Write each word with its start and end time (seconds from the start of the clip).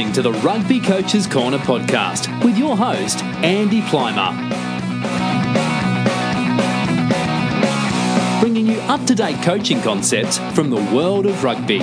listening 0.00 0.14
to 0.14 0.22
the 0.22 0.32
Rugby 0.40 0.80
Coaches 0.80 1.26
Corner 1.26 1.58
podcast 1.58 2.42
with 2.42 2.56
your 2.56 2.74
host, 2.74 3.22
Andy 3.44 3.82
Plimer. 3.82 4.32
Bringing 8.40 8.66
you 8.66 8.78
up 8.82 9.04
to 9.06 9.14
date 9.14 9.42
coaching 9.42 9.82
concepts 9.82 10.38
from 10.54 10.70
the 10.70 10.82
world 10.94 11.26
of 11.26 11.44
rugby. 11.44 11.80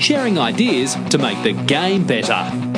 Sharing 0.00 0.38
ideas 0.38 0.96
to 1.10 1.18
make 1.18 1.42
the 1.42 1.52
game 1.66 2.06
better. 2.06 2.71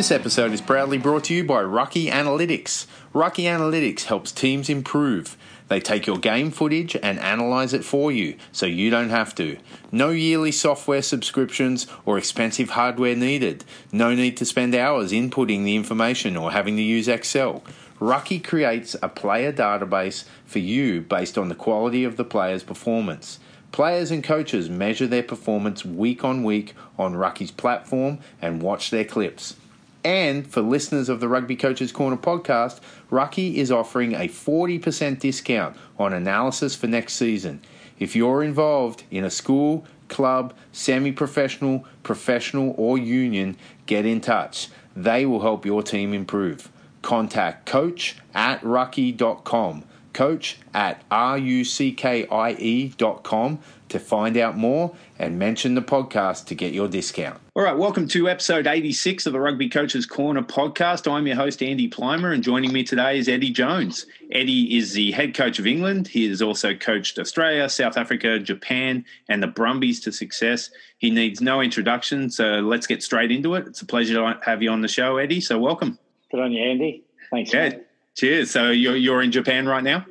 This 0.00 0.10
episode 0.10 0.52
is 0.52 0.62
proudly 0.62 0.96
brought 0.96 1.24
to 1.24 1.34
you 1.34 1.44
by 1.44 1.62
Ruckie 1.62 2.10
Analytics. 2.10 2.86
Ruckie 3.14 3.44
Analytics 3.44 4.04
helps 4.04 4.32
teams 4.32 4.70
improve. 4.70 5.36
They 5.68 5.78
take 5.78 6.06
your 6.06 6.16
game 6.16 6.50
footage 6.50 6.96
and 7.02 7.18
analyze 7.18 7.74
it 7.74 7.84
for 7.84 8.10
you 8.10 8.36
so 8.50 8.64
you 8.64 8.88
don't 8.88 9.10
have 9.10 9.34
to. 9.34 9.58
No 9.92 10.08
yearly 10.08 10.52
software 10.52 11.02
subscriptions 11.02 11.86
or 12.06 12.16
expensive 12.16 12.70
hardware 12.70 13.14
needed. 13.14 13.66
No 13.92 14.14
need 14.14 14.38
to 14.38 14.46
spend 14.46 14.74
hours 14.74 15.12
inputting 15.12 15.64
the 15.64 15.76
information 15.76 16.34
or 16.34 16.52
having 16.52 16.76
to 16.76 16.82
use 16.82 17.06
Excel. 17.06 17.62
Ruckie 18.00 18.42
creates 18.42 18.96
a 19.02 19.08
player 19.10 19.52
database 19.52 20.24
for 20.46 20.60
you 20.60 21.02
based 21.02 21.36
on 21.36 21.50
the 21.50 21.54
quality 21.54 22.04
of 22.04 22.16
the 22.16 22.24
player's 22.24 22.62
performance. 22.62 23.38
Players 23.70 24.10
and 24.10 24.24
coaches 24.24 24.70
measure 24.70 25.06
their 25.06 25.22
performance 25.22 25.84
week 25.84 26.24
on 26.24 26.42
week 26.42 26.72
on 26.98 27.16
Ruckie's 27.16 27.50
platform 27.50 28.20
and 28.40 28.62
watch 28.62 28.88
their 28.88 29.04
clips. 29.04 29.56
And 30.02 30.46
for 30.46 30.62
listeners 30.62 31.08
of 31.08 31.20
the 31.20 31.28
Rugby 31.28 31.56
Coaches 31.56 31.92
Corner 31.92 32.16
podcast, 32.16 32.80
Ruckie 33.10 33.54
is 33.54 33.70
offering 33.70 34.14
a 34.14 34.28
40% 34.28 35.18
discount 35.18 35.76
on 35.98 36.12
analysis 36.12 36.74
for 36.74 36.86
next 36.86 37.14
season. 37.14 37.60
If 37.98 38.16
you're 38.16 38.42
involved 38.42 39.04
in 39.10 39.24
a 39.24 39.30
school, 39.30 39.84
club, 40.08 40.54
semi 40.72 41.12
professional, 41.12 41.84
professional, 42.02 42.74
or 42.76 42.98
union, 42.98 43.56
get 43.86 44.06
in 44.06 44.20
touch. 44.20 44.68
They 44.96 45.26
will 45.26 45.40
help 45.40 45.66
your 45.66 45.82
team 45.82 46.14
improve. 46.14 46.70
Contact 47.02 47.66
coach 47.66 48.16
at 48.34 48.60
ruckie.com. 48.62 49.84
Coach 50.12 50.58
at 50.74 51.08
ruckie.com 51.08 53.58
to 53.90 53.98
find 53.98 54.36
out 54.36 54.56
more 54.56 54.94
and 55.18 55.38
mention 55.38 55.74
the 55.74 55.82
podcast 55.82 56.46
to 56.46 56.54
get 56.54 56.72
your 56.72 56.88
discount. 56.88 57.38
All 57.54 57.62
right, 57.62 57.76
welcome 57.76 58.08
to 58.08 58.28
episode 58.28 58.66
86 58.66 59.26
of 59.26 59.32
the 59.32 59.40
Rugby 59.40 59.68
Coaches 59.68 60.06
Corner 60.06 60.42
podcast. 60.42 61.10
I'm 61.10 61.26
your 61.26 61.36
host, 61.36 61.62
Andy 61.62 61.90
Plimer, 61.90 62.32
and 62.32 62.42
joining 62.42 62.72
me 62.72 62.84
today 62.84 63.18
is 63.18 63.28
Eddie 63.28 63.50
Jones. 63.50 64.06
Eddie 64.32 64.78
is 64.78 64.92
the 64.94 65.10
head 65.10 65.34
coach 65.34 65.58
of 65.58 65.66
England. 65.66 66.08
He 66.08 66.26
has 66.28 66.40
also 66.40 66.74
coached 66.74 67.18
Australia, 67.18 67.68
South 67.68 67.96
Africa, 67.96 68.38
Japan, 68.38 69.04
and 69.28 69.42
the 69.42 69.48
Brumbies 69.48 70.00
to 70.00 70.12
success. 70.12 70.70
He 70.98 71.10
needs 71.10 71.40
no 71.40 71.60
introduction, 71.60 72.30
so 72.30 72.60
let's 72.60 72.86
get 72.86 73.02
straight 73.02 73.30
into 73.30 73.54
it. 73.54 73.66
It's 73.66 73.82
a 73.82 73.86
pleasure 73.86 74.14
to 74.14 74.40
have 74.44 74.62
you 74.62 74.70
on 74.70 74.80
the 74.80 74.88
show, 74.88 75.18
Eddie, 75.18 75.40
so 75.40 75.58
welcome. 75.58 75.98
Good 76.30 76.40
on 76.40 76.52
you, 76.52 76.62
Andy. 76.64 77.02
Thanks. 77.30 77.52
Yeah, 77.52 77.70
mate. 77.70 77.82
cheers. 78.16 78.50
So 78.50 78.70
you're, 78.70 78.96
you're 78.96 79.22
in 79.22 79.32
Japan 79.32 79.66
right 79.66 79.84
now? 79.84 80.06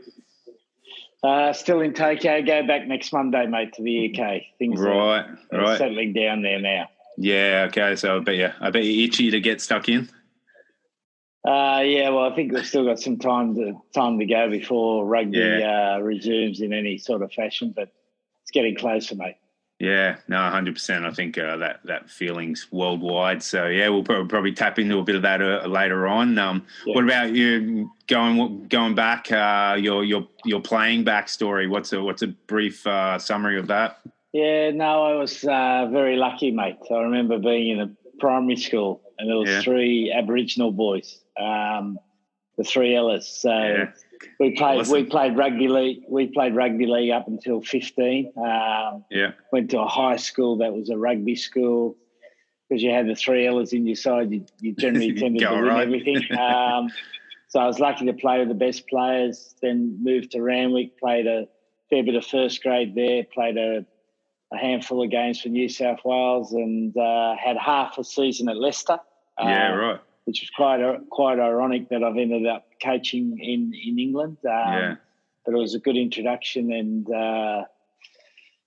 Uh, 1.22 1.52
still 1.52 1.82
in 1.82 1.94
Tokyo. 1.94 2.42
Go 2.42 2.66
back 2.66 2.88
next 2.88 3.12
Monday, 3.12 3.46
mate, 3.46 3.74
to 3.74 3.84
the 3.84 4.10
UK. 4.10 4.44
Things 4.58 4.80
right, 4.80 5.26
are, 5.52 5.60
right. 5.60 5.78
settling 5.78 6.14
down 6.14 6.42
there 6.42 6.60
now. 6.60 6.90
Yeah. 7.18 7.66
Okay. 7.70 7.96
So 7.96 8.18
I 8.18 8.20
bet 8.20 8.36
you, 8.36 8.50
I 8.62 8.70
bet 8.70 8.84
you 8.86 9.04
itchy 9.04 9.32
to 9.32 9.42
get 9.42 9.60
stuck 9.62 9.90
in. 9.90 10.10
Uh, 11.46 11.82
yeah. 11.84 12.10
Well, 12.10 12.32
I 12.32 12.36
think 12.36 12.54
we've 12.54 12.66
still 12.66 12.86
got 12.86 13.00
some 13.00 13.18
time 13.18 13.56
to 13.56 13.82
time 13.94 14.20
to 14.20 14.26
go 14.26 14.50
before 14.50 15.06
rugby 15.06 15.40
yeah. 15.40 15.96
uh, 15.96 16.00
resumes 16.00 16.62
in 16.62 16.72
any 16.72 16.98
sort 16.98 17.22
of 17.22 17.34
fashion, 17.34 17.74
but 17.76 17.92
it's 18.44 18.52
getting 18.52 18.76
closer, 18.76 19.16
mate. 19.16 19.36
Yeah, 19.80 20.18
no, 20.28 20.38
hundred 20.38 20.74
percent. 20.74 21.06
I 21.06 21.12
think 21.12 21.38
uh, 21.38 21.56
that 21.58 21.80
that 21.86 22.10
feeling's 22.10 22.68
worldwide. 22.70 23.42
So 23.42 23.68
yeah, 23.68 23.88
we'll 23.88 24.04
probably, 24.04 24.28
probably 24.28 24.52
tap 24.52 24.78
into 24.78 24.98
a 24.98 25.04
bit 25.04 25.16
of 25.16 25.22
that 25.22 25.42
uh, 25.42 25.66
later 25.68 26.06
on. 26.06 26.38
Um, 26.38 26.66
yeah. 26.86 26.96
What 26.96 27.06
about 27.06 27.34
you 27.34 27.90
going 28.08 28.68
going 28.68 28.94
back? 28.94 29.32
Uh, 29.32 29.78
your 29.80 30.04
your 30.04 30.28
your 30.44 30.60
playing 30.60 31.06
backstory. 31.06 31.70
What's 31.70 31.94
a 31.94 32.04
what's 32.04 32.22
a 32.22 32.28
brief 32.28 32.86
uh, 32.86 33.18
summary 33.20 33.58
of 33.58 33.68
that? 33.68 34.02
Yeah, 34.34 34.72
no, 34.72 35.04
I 35.04 35.16
was 35.16 35.46
uh, 35.46 35.88
very 35.90 36.18
lucky, 36.18 36.52
mate. 36.52 36.78
I 36.92 37.00
remember 37.00 37.40
being 37.40 37.70
in 37.70 37.80
a 37.80 37.90
primary 38.20 38.58
school, 38.58 39.02
and 39.18 39.30
there 39.30 39.38
was 39.38 39.50
yeah. 39.50 39.62
three 39.62 40.12
Aboriginal 40.12 40.74
boys, 40.74 41.22
um, 41.40 41.98
the 42.58 42.66
three 42.66 42.98
Ellas. 42.98 43.30
So. 43.30 43.50
Yeah 43.50 43.92
we 44.40 44.56
played 44.56 44.88
we 44.88 45.04
played 45.04 45.38
rugby 45.38 45.68
league 45.68 46.04
we 46.08 46.28
played 46.28 46.56
rugby 46.56 46.86
league 46.86 47.12
up 47.12 47.28
until 47.28 47.62
15 47.62 48.34
um, 48.38 49.06
yeah. 49.10 49.32
went 49.52 49.72
to 49.72 49.80
a 49.80 49.88
high 49.88 50.18
school 50.18 50.58
that 50.58 50.74
was 50.74 50.90
a 50.90 50.98
rugby 50.98 51.36
school. 51.36 51.96
Because 52.68 52.84
you 52.84 52.92
had 52.92 53.08
the 53.08 53.16
three 53.16 53.48
Ellas 53.48 53.74
in 53.74 53.88
your 53.88 53.96
side 53.96 54.32
you, 54.32 54.46
you 54.60 54.74
generally 54.76 55.14
tended 55.20 55.42
to 55.42 55.50
win 55.50 55.64
right. 55.64 55.82
everything. 55.88 56.22
Um, 56.38 56.90
so 57.48 57.60
I 57.60 57.66
was 57.66 57.80
lucky 57.80 58.06
to 58.06 58.14
play 58.14 58.38
with 58.38 58.48
the 58.48 58.54
best 58.54 58.88
players 58.88 59.56
then 59.62 59.98
moved 60.04 60.32
to 60.32 60.42
Randwick 60.42 61.00
played 61.00 61.26
a 61.26 61.48
fair 61.90 62.04
bit 62.04 62.16
of 62.16 62.26
first 62.26 62.62
grade 62.62 62.94
there 62.94 63.24
played 63.24 63.58
a, 63.58 63.86
a 64.54 64.58
handful 64.58 65.04
of 65.04 65.10
games 65.10 65.42
for 65.42 65.50
New 65.50 65.68
South 65.68 66.00
Wales 66.06 66.54
and 66.54 66.96
uh, 66.96 67.36
had 67.36 67.58
half 67.58 67.98
a 67.98 68.04
season 68.04 68.50
at 68.50 68.58
Leicester. 68.58 69.00
Yeah 69.40 69.74
uh, 69.74 69.76
right 69.76 70.02
which 70.30 70.42
was 70.42 70.52
quite 70.52 70.80
quite 71.10 71.40
ironic 71.40 71.90
that 71.90 72.04
I've 72.04 72.16
ended 72.16 72.46
up 72.46 72.68
coaching 72.84 73.40
in 73.40 73.74
in 73.74 73.98
England. 73.98 74.38
Um, 74.46 74.52
yeah. 74.52 74.96
But 75.44 75.56
it 75.56 75.58
was 75.58 75.74
a 75.74 75.80
good 75.80 75.98
introduction, 75.98 76.72
and 76.72 77.10
uh, 77.10 77.64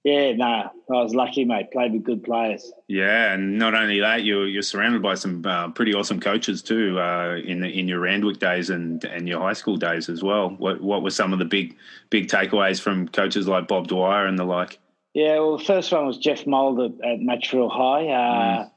yeah, 0.03 0.33
no, 0.33 0.45
nah, 0.45 0.71
I 0.91 1.03
was 1.05 1.15
lucky, 1.15 1.45
mate. 1.45 1.71
Played 1.71 1.93
with 1.93 2.03
good 2.03 2.25
players. 2.25 2.73
Yeah, 2.89 3.33
and 3.33 3.61
not 3.61 3.77
only 3.77 4.01
that, 4.01 4.25
you're 4.25 4.49
you're 4.49 4.63
surrounded 4.63 5.03
by 5.03 5.15
some 5.15 5.47
uh, 5.47 5.69
pretty 5.69 5.95
awesome 5.95 6.19
coaches 6.19 6.63
too 6.63 6.99
uh, 6.99 7.37
in 7.37 7.61
the, 7.61 7.69
in 7.69 7.87
your 7.87 8.01
Randwick 8.01 8.41
days 8.41 8.69
and 8.69 9.05
and 9.05 9.29
your 9.29 9.39
high 9.39 9.53
school 9.53 9.77
days 9.77 10.09
as 10.09 10.25
well. 10.25 10.51
What 10.59 10.81
what 10.81 11.05
were 11.05 11.11
some 11.11 11.33
of 11.33 11.39
the 11.39 11.45
big 11.45 11.77
big 12.11 12.27
takeaways 12.27 12.81
from 12.81 13.07
coaches 13.07 13.47
like 13.47 13.69
Bob 13.69 13.87
Dwyer 13.87 14.27
and 14.27 14.37
the 14.37 14.45
like? 14.45 14.81
Yeah, 15.15 15.39
well, 15.39 15.59
the 15.59 15.65
first 15.65 15.93
one 15.93 16.07
was 16.07 16.19
Jeff 16.19 16.45
Mould 16.45 16.81
at, 16.81 16.93
at 17.09 17.45
High. 17.45 18.09
Uh, 18.09 18.65
mm 18.65 18.72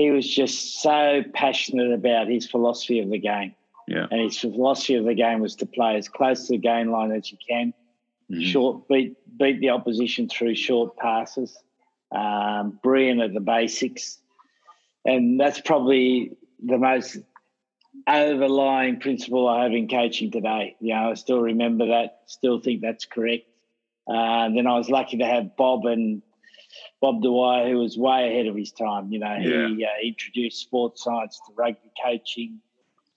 he 0.00 0.10
was 0.10 0.28
just 0.28 0.80
so 0.82 1.22
passionate 1.34 1.92
about 1.92 2.28
his 2.28 2.48
philosophy 2.48 3.00
of 3.00 3.10
the 3.10 3.18
game. 3.18 3.54
Yeah. 3.86 4.06
And 4.10 4.20
his 4.20 4.38
philosophy 4.38 4.94
of 4.94 5.04
the 5.04 5.14
game 5.14 5.40
was 5.40 5.56
to 5.56 5.66
play 5.66 5.96
as 5.96 6.08
close 6.08 6.46
to 6.46 6.52
the 6.52 6.58
game 6.58 6.90
line 6.90 7.12
as 7.12 7.30
you 7.30 7.38
can, 7.46 7.74
mm-hmm. 8.30 8.42
short 8.42 8.88
beat 8.88 9.16
beat 9.36 9.60
the 9.60 9.70
opposition 9.70 10.28
through 10.28 10.54
short 10.54 10.96
passes, 10.96 11.56
um, 12.12 12.78
brilliant 12.82 13.20
at 13.20 13.34
the 13.34 13.40
basics, 13.40 14.18
and 15.04 15.40
that's 15.40 15.60
probably 15.60 16.36
the 16.64 16.78
most 16.78 17.18
overlying 18.06 19.00
principle 19.00 19.48
I 19.48 19.64
have 19.64 19.72
in 19.72 19.88
coaching 19.88 20.30
today. 20.30 20.76
You 20.80 20.94
know, 20.94 21.10
I 21.10 21.14
still 21.14 21.40
remember 21.40 21.86
that, 21.88 22.20
still 22.26 22.60
think 22.60 22.80
that's 22.80 23.06
correct. 23.06 23.46
Uh, 24.06 24.48
then 24.50 24.66
I 24.66 24.76
was 24.78 24.88
lucky 24.88 25.18
to 25.18 25.26
have 25.26 25.56
Bob 25.56 25.86
and 25.86 26.22
Bob 27.00 27.22
Dwyer, 27.22 27.68
who 27.68 27.78
was 27.78 27.96
way 27.96 28.28
ahead 28.30 28.46
of 28.46 28.56
his 28.56 28.72
time. 28.72 29.10
You 29.12 29.20
know, 29.20 29.36
yeah. 29.40 29.68
he 29.68 29.84
uh, 29.84 29.88
introduced 30.06 30.60
sports 30.60 31.04
science 31.04 31.40
to 31.46 31.54
rugby 31.54 31.90
coaching, 32.04 32.60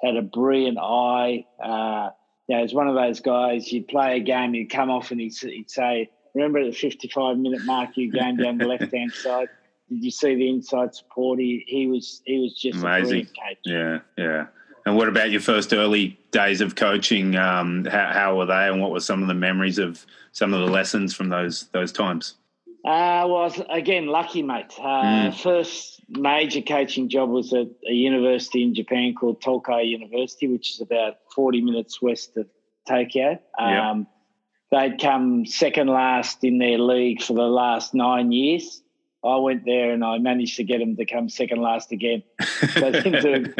had 0.01 0.15
a 0.15 0.21
brilliant 0.21 0.77
eye. 0.79 1.45
Uh, 1.61 2.11
you 2.47 2.55
know, 2.55 2.61
he's 2.61 2.73
one 2.73 2.87
of 2.87 2.95
those 2.95 3.19
guys, 3.19 3.71
you'd 3.71 3.87
play 3.87 4.17
a 4.17 4.19
game, 4.19 4.53
you'd 4.53 4.69
come 4.69 4.89
off 4.89 5.11
and 5.11 5.19
he'd, 5.19 5.33
he'd 5.33 5.69
say, 5.69 6.09
remember 6.33 6.59
at 6.59 6.65
the 6.65 6.77
55 6.77 7.37
minute 7.37 7.63
mark, 7.65 7.95
you 7.95 8.11
going 8.11 8.37
down 8.37 8.57
the 8.57 8.67
left 8.67 8.93
hand 8.93 9.11
side. 9.11 9.49
Did 9.89 10.03
you 10.03 10.11
see 10.11 10.35
the 10.35 10.49
inside 10.49 10.95
support? 10.95 11.39
He, 11.39 11.63
he 11.67 11.87
was 11.87 12.21
he 12.25 12.39
was 12.39 12.59
just 12.59 12.79
amazing. 12.79 13.27
Yeah, 13.65 13.99
yeah. 14.17 14.47
And 14.85 14.97
what 14.97 15.07
about 15.07 15.29
your 15.29 15.41
first 15.41 15.73
early 15.73 16.19
days 16.31 16.61
of 16.61 16.75
coaching? 16.75 17.35
Um, 17.35 17.85
how, 17.85 18.11
how 18.11 18.37
were 18.37 18.45
they, 18.45 18.67
and 18.67 18.81
what 18.81 18.91
were 18.91 18.99
some 18.99 19.21
of 19.21 19.27
the 19.27 19.33
memories 19.33 19.77
of 19.77 20.05
some 20.31 20.53
of 20.53 20.65
the 20.65 20.71
lessons 20.71 21.13
from 21.13 21.29
those 21.29 21.67
those 21.73 21.91
times? 21.91 22.35
Uh, 22.85 23.23
well, 23.29 23.53
again, 23.69 24.07
lucky, 24.07 24.41
mate. 24.41 24.73
Uh, 24.77 24.81
mm. 25.03 25.41
First 25.41 26.01
major 26.09 26.61
coaching 26.61 27.07
job 27.07 27.29
was 27.29 27.53
at 27.53 27.67
a 27.87 27.93
university 27.93 28.61
in 28.61 28.75
Japan 28.75 29.15
called 29.15 29.41
Tokai 29.41 29.83
University, 29.83 30.47
which 30.49 30.71
is 30.71 30.81
about 30.81 31.15
40 31.33 31.61
minutes 31.61 32.01
west 32.01 32.35
of 32.35 32.47
Tokyo. 32.87 33.39
Um, 33.57 33.99
yep. 33.99 34.07
They'd 34.71 35.01
come 35.01 35.45
second 35.45 35.87
last 35.87 36.43
in 36.43 36.57
their 36.57 36.77
league 36.77 37.21
for 37.21 37.33
the 37.33 37.43
last 37.43 37.93
nine 37.93 38.31
years. 38.31 38.81
I 39.23 39.37
went 39.37 39.63
there 39.65 39.91
and 39.91 40.03
I 40.03 40.17
managed 40.17 40.57
to 40.57 40.65
get 40.65 40.79
them 40.79 40.97
to 40.97 41.05
come 41.05 41.29
second 41.29 41.61
last 41.61 41.91
again. 41.91 42.23
So 42.73 42.91
didn't 42.91 43.21
do, 43.21 43.53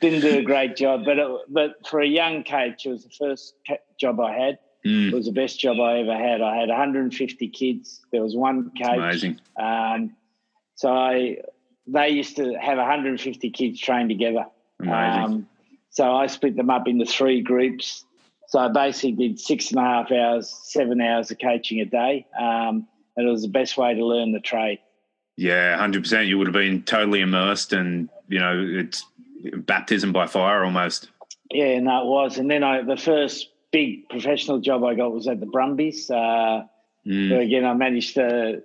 didn't 0.00 0.20
do 0.20 0.38
a 0.38 0.42
great 0.42 0.76
job, 0.76 1.04
but 1.04 1.18
it, 1.18 1.28
but 1.48 1.86
for 1.88 2.00
a 2.00 2.06
young 2.06 2.44
coach, 2.44 2.86
it 2.86 2.90
was 2.90 3.04
the 3.04 3.10
first 3.10 3.54
job 3.98 4.20
I 4.20 4.32
had. 4.32 4.58
Mm. 4.86 5.12
It 5.12 5.14
was 5.14 5.26
the 5.26 5.32
best 5.32 5.58
job 5.58 5.78
I 5.80 5.98
ever 5.98 6.16
had. 6.16 6.40
I 6.40 6.56
had 6.56 6.68
150 6.68 7.48
kids. 7.48 8.00
There 8.12 8.22
was 8.22 8.36
one 8.36 8.70
coach. 8.80 8.98
Amazing. 8.98 9.40
Um, 9.58 10.16
so 10.76 10.90
I, 10.90 11.38
they 11.86 12.10
used 12.10 12.36
to 12.36 12.54
have 12.54 12.78
150 12.78 13.50
kids 13.50 13.80
trained 13.80 14.08
together. 14.08 14.46
Amazing. 14.80 15.24
Um, 15.24 15.48
so 15.90 16.14
I 16.14 16.26
split 16.26 16.56
them 16.56 16.70
up 16.70 16.86
into 16.86 17.04
three 17.04 17.42
groups. 17.42 18.04
So 18.48 18.58
I 18.58 18.68
basically 18.68 19.12
did 19.12 19.40
six 19.40 19.70
and 19.70 19.80
a 19.80 19.82
half 19.82 20.12
hours, 20.12 20.48
seven 20.48 21.00
hours 21.00 21.30
of 21.30 21.38
coaching 21.38 21.80
a 21.80 21.84
day. 21.84 22.26
Um, 22.38 22.86
and 23.16 23.28
it 23.28 23.30
was 23.30 23.42
the 23.42 23.48
best 23.48 23.76
way 23.76 23.94
to 23.94 24.04
learn 24.04 24.32
the 24.32 24.40
trade. 24.40 24.78
Yeah, 25.36 25.76
hundred 25.76 26.02
percent. 26.02 26.28
You 26.28 26.38
would 26.38 26.46
have 26.46 26.54
been 26.54 26.82
totally 26.82 27.20
immersed, 27.20 27.72
and 27.72 28.08
you 28.28 28.40
know, 28.40 28.60
it's 28.60 29.04
baptism 29.58 30.12
by 30.12 30.26
fire 30.26 30.64
almost. 30.64 31.10
Yeah, 31.50 31.78
no, 31.80 32.02
it 32.02 32.06
was. 32.06 32.38
And 32.38 32.50
then 32.50 32.64
I, 32.64 32.82
the 32.82 32.96
first 32.96 33.48
big 33.70 34.08
professional 34.08 34.60
job 34.60 34.84
I 34.84 34.94
got 34.94 35.12
was 35.12 35.28
at 35.28 35.40
the 35.40 35.46
Brumbies. 35.46 36.10
Uh, 36.10 36.64
mm. 37.06 37.40
again, 37.40 37.64
I 37.64 37.74
managed 37.74 38.14
to 38.14 38.62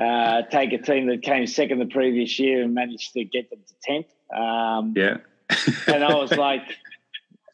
uh, 0.00 0.42
take 0.50 0.72
a 0.72 0.78
team 0.78 1.06
that 1.06 1.22
came 1.22 1.46
second 1.46 1.78
the 1.78 1.86
previous 1.86 2.38
year 2.38 2.62
and 2.62 2.74
managed 2.74 3.12
to 3.14 3.24
get 3.24 3.50
them 3.50 3.60
to 3.66 3.74
tenth. 3.82 4.06
Um, 4.34 4.94
yeah, 4.96 5.18
and 5.86 6.04
I 6.04 6.14
was 6.14 6.32
like, 6.36 6.62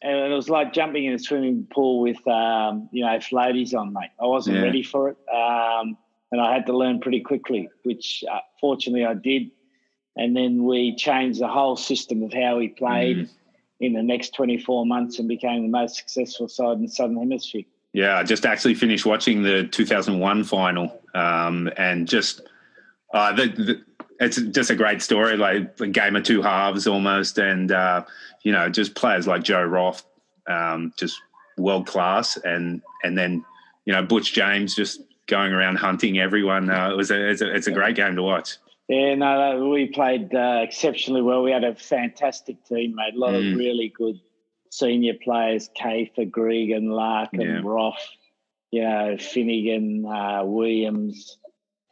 and 0.01 0.31
it 0.31 0.35
was 0.35 0.49
like 0.49 0.73
jumping 0.73 1.05
in 1.05 1.13
a 1.13 1.19
swimming 1.19 1.67
pool 1.71 2.01
with 2.01 2.25
um, 2.27 2.89
you 2.91 3.05
know 3.05 3.17
floaties 3.17 3.73
on, 3.73 3.93
mate. 3.93 4.11
I 4.21 4.25
wasn't 4.25 4.57
yeah. 4.57 4.63
ready 4.63 4.83
for 4.83 5.09
it, 5.09 5.17
um, 5.33 5.97
and 6.31 6.41
I 6.41 6.53
had 6.53 6.65
to 6.67 6.77
learn 6.77 6.99
pretty 6.99 7.21
quickly, 7.21 7.69
which 7.83 8.23
uh, 8.29 8.39
fortunately 8.59 9.05
I 9.05 9.13
did. 9.13 9.51
And 10.15 10.37
then 10.37 10.63
we 10.63 10.95
changed 10.95 11.39
the 11.39 11.47
whole 11.47 11.75
system 11.75 12.21
of 12.21 12.31
how 12.31 12.59
we 12.59 12.67
played 12.67 13.17
mm. 13.17 13.29
In 13.79 13.93
the 13.93 14.03
next 14.03 14.33
24 14.35 14.85
months 14.85 15.19
and 15.19 15.27
became 15.27 15.63
the 15.63 15.67
most 15.67 15.95
successful 15.95 16.47
side 16.47 16.77
in 16.77 16.83
the 16.83 16.87
Southern 16.87 17.17
Hemisphere. 17.17 17.63
Yeah, 17.91 18.17
I 18.17 18.23
just 18.23 18.45
actually 18.45 18.75
finished 18.75 19.05
watching 19.05 19.43
the 19.43 19.65
2001 19.65 20.43
final, 20.45 20.99
um, 21.13 21.69
and 21.77 22.07
just 22.07 22.41
uh, 23.13 23.33
the, 23.33 23.47
the, 23.47 23.81
it's 24.19 24.41
just 24.41 24.71
a 24.71 24.75
great 24.75 25.01
story, 25.01 25.37
like 25.37 25.79
a 25.79 25.87
game 25.87 26.15
of 26.15 26.23
two 26.23 26.41
halves 26.41 26.87
almost, 26.87 27.37
and 27.37 27.71
uh, 27.71 28.03
you 28.41 28.51
know, 28.51 28.69
just 28.69 28.95
players 28.95 29.27
like 29.27 29.43
Joe 29.43 29.63
Roff, 29.63 30.03
um, 30.47 30.93
just 30.97 31.21
world 31.57 31.85
class, 31.85 32.37
and 32.37 32.81
and 33.03 33.17
then 33.17 33.45
you 33.85 33.93
know 33.93 34.01
Butch 34.01 34.33
James 34.33 34.75
just 34.75 35.01
going 35.27 35.53
around 35.53 35.75
hunting 35.75 36.19
everyone. 36.19 36.69
Uh, 36.69 36.89
it 36.89 36.97
was 36.97 37.11
a 37.11 37.29
it's, 37.29 37.41
a 37.41 37.55
it's 37.55 37.67
a 37.67 37.71
great 37.71 37.95
game 37.95 38.15
to 38.15 38.23
watch. 38.23 38.57
Yeah, 38.89 39.15
no, 39.15 39.69
we 39.69 39.87
played 39.87 40.33
uh, 40.35 40.59
exceptionally 40.61 41.21
well. 41.21 41.41
We 41.41 41.51
had 41.51 41.63
a 41.63 41.75
fantastic 41.75 42.65
team, 42.65 42.95
mate. 42.95 43.13
A 43.15 43.17
lot 43.17 43.33
mm. 43.33 43.53
of 43.53 43.57
really 43.57 43.93
good 43.95 44.19
senior 44.71 45.13
players: 45.23 45.69
Kafer, 45.79 46.29
Gregan, 46.29 46.89
Larkin, 46.89 47.41
yeah. 47.41 47.61
Roff, 47.63 48.05
you 48.71 48.81
know, 48.81 49.15
Finegan, 49.17 50.05
uh, 50.05 50.45
Williams. 50.45 51.37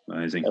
Amazing. 0.09 0.43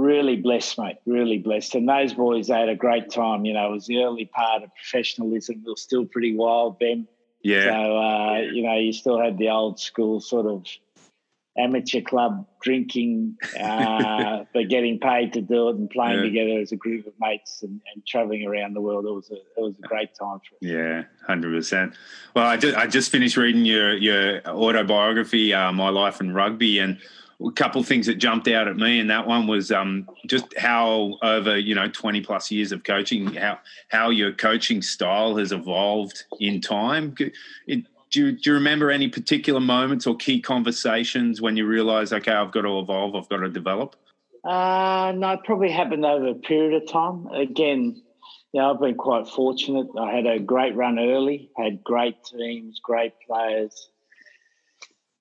really 0.00 0.36
blessed, 0.36 0.78
mate. 0.78 0.98
Really 1.04 1.38
blessed. 1.38 1.74
And 1.74 1.88
those 1.88 2.14
boys, 2.14 2.46
they 2.46 2.54
had 2.54 2.68
a 2.68 2.76
great 2.76 3.10
time. 3.10 3.44
You 3.44 3.54
know, 3.54 3.70
it 3.70 3.72
was 3.72 3.86
the 3.86 4.04
early 4.04 4.26
part 4.26 4.62
of 4.62 4.70
professionalism. 4.74 5.62
We 5.64 5.72
were 5.72 5.76
still 5.76 6.06
pretty 6.06 6.36
wild 6.36 6.76
then. 6.78 7.08
Yeah. 7.42 7.64
So, 7.64 7.98
uh, 7.98 8.38
you 8.52 8.62
know, 8.62 8.76
you 8.78 8.92
still 8.92 9.20
had 9.20 9.38
the 9.38 9.48
old 9.48 9.80
school 9.80 10.20
sort 10.20 10.46
of 10.46 10.64
amateur 11.58 12.00
club 12.00 12.46
drinking, 12.62 13.36
uh, 13.58 14.44
but 14.54 14.68
getting 14.68 14.98
paid 14.98 15.32
to 15.32 15.40
do 15.40 15.68
it 15.68 15.76
and 15.76 15.90
playing 15.90 16.18
yeah. 16.18 16.24
together 16.24 16.60
as 16.60 16.72
a 16.72 16.76
group 16.76 17.06
of 17.06 17.12
mates 17.20 17.62
and, 17.62 17.80
and, 17.94 18.06
traveling 18.06 18.46
around 18.46 18.74
the 18.74 18.80
world. 18.80 19.04
It 19.04 19.12
was 19.12 19.30
a 19.30 19.34
it 19.34 19.62
was 19.62 19.74
a 19.82 19.86
great 19.86 20.10
time 20.14 20.38
for 20.38 20.54
us. 20.54 20.60
Yeah, 20.60 21.04
hundred 21.26 21.56
percent. 21.56 21.94
Well, 22.34 22.46
I 22.46 22.56
just 22.56 22.76
I 22.76 22.86
just 22.86 23.10
finished 23.10 23.36
reading 23.36 23.64
your 23.64 23.96
your 23.96 24.46
autobiography, 24.46 25.52
uh, 25.52 25.72
My 25.72 25.88
Life 25.88 26.20
in 26.20 26.32
Rugby, 26.32 26.78
and 26.78 26.98
a 27.46 27.50
couple 27.52 27.80
of 27.80 27.86
things 27.86 28.06
that 28.06 28.16
jumped 28.16 28.48
out 28.48 28.68
at 28.68 28.76
me, 28.76 29.00
and 29.00 29.08
that 29.10 29.26
one 29.26 29.46
was 29.46 29.72
um, 29.72 30.08
just 30.26 30.56
how 30.58 31.18
over 31.22 31.58
you 31.58 31.74
know 31.74 31.88
twenty 31.88 32.20
plus 32.20 32.50
years 32.50 32.72
of 32.72 32.84
coaching, 32.84 33.34
how 33.34 33.58
how 33.88 34.10
your 34.10 34.32
coaching 34.32 34.82
style 34.82 35.36
has 35.36 35.52
evolved 35.52 36.24
in 36.38 36.60
time. 36.60 37.14
It, 37.66 37.86
do 38.10 38.26
you, 38.26 38.32
do 38.32 38.50
you 38.50 38.54
remember 38.54 38.90
any 38.90 39.08
particular 39.08 39.60
moments 39.60 40.06
or 40.06 40.16
key 40.16 40.40
conversations 40.40 41.40
when 41.40 41.56
you 41.56 41.66
realize, 41.66 42.12
okay, 42.12 42.32
I've 42.32 42.52
got 42.52 42.62
to 42.62 42.78
evolve, 42.78 43.14
I've 43.14 43.28
got 43.28 43.38
to 43.38 43.48
develop? 43.48 43.96
Uh, 44.44 45.12
no, 45.16 45.32
it 45.32 45.40
probably 45.44 45.70
happened 45.70 46.04
over 46.04 46.28
a 46.28 46.34
period 46.34 46.82
of 46.82 46.90
time. 46.90 47.26
Again, 47.28 48.02
you 48.52 48.60
know, 48.60 48.72
I've 48.72 48.80
been 48.80 48.96
quite 48.96 49.28
fortunate. 49.28 49.86
I 49.98 50.12
had 50.12 50.26
a 50.26 50.40
great 50.40 50.74
run 50.74 50.98
early, 50.98 51.50
had 51.56 51.84
great 51.84 52.16
teams, 52.24 52.80
great 52.82 53.12
players. 53.26 53.90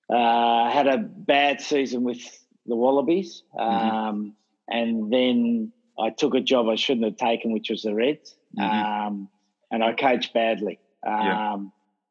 Uh, 0.10 0.72
had 0.72 0.88
a 0.88 0.98
bad 0.98 1.62
season 1.62 2.04
with 2.04 2.20
the 2.66 2.76
Wallabies, 2.76 3.44
mm-hmm. 3.56 3.70
um, 3.70 4.16
mm-hmm. 4.16 4.30
and 4.76 5.14
then 5.14 5.72
I 6.00 6.10
took 6.10 6.34
a 6.34 6.42
job 6.42 6.68
I 6.68 6.76
shouldn't 6.76 7.06
have 7.06 7.18
taken, 7.18 7.52
which 7.52 7.70
was 7.70 7.84
the 7.84 7.94
Reds, 7.94 8.36
mm-hmm. 8.58 9.08
um, 9.08 9.30
and 9.70 9.84
I 9.84 9.94
coached 9.94 10.34
badly. 10.34 10.80
Um, 11.06 11.14
yeah 11.14 11.58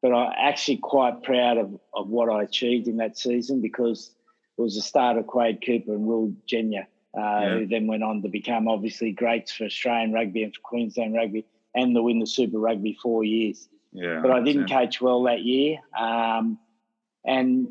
but 0.01 0.13
I'm 0.13 0.31
actually 0.37 0.77
quite 0.77 1.23
proud 1.23 1.57
of, 1.57 1.79
of 1.93 2.07
what 2.09 2.29
I 2.29 2.43
achieved 2.43 2.87
in 2.87 2.97
that 2.97 3.17
season 3.17 3.61
because 3.61 4.11
it 4.57 4.61
was 4.61 4.75
the 4.75 4.81
start 4.81 5.17
of 5.17 5.27
Quade 5.27 5.63
Cooper 5.65 5.93
and 5.93 6.05
Will 6.05 6.33
Genia, 6.45 6.87
uh, 7.17 7.21
yeah. 7.21 7.49
who 7.49 7.67
then 7.67 7.87
went 7.87 8.03
on 8.03 8.21
to 8.21 8.29
become 8.29 8.67
obviously 8.67 9.11
greats 9.11 9.51
for 9.51 9.65
Australian 9.65 10.13
rugby 10.13 10.43
and 10.43 10.53
for 10.53 10.61
Queensland 10.61 11.15
rugby 11.15 11.45
and 11.75 11.95
to 11.95 12.01
win 12.01 12.19
the 12.19 12.27
Super 12.27 12.59
Rugby 12.59 12.97
four 13.01 13.23
years. 13.23 13.67
Yeah, 13.91 14.19
but 14.21 14.31
I 14.31 14.41
didn't 14.41 14.69
coach 14.69 15.01
well 15.01 15.23
that 15.23 15.41
year, 15.41 15.79
um, 15.97 16.59
and 17.25 17.67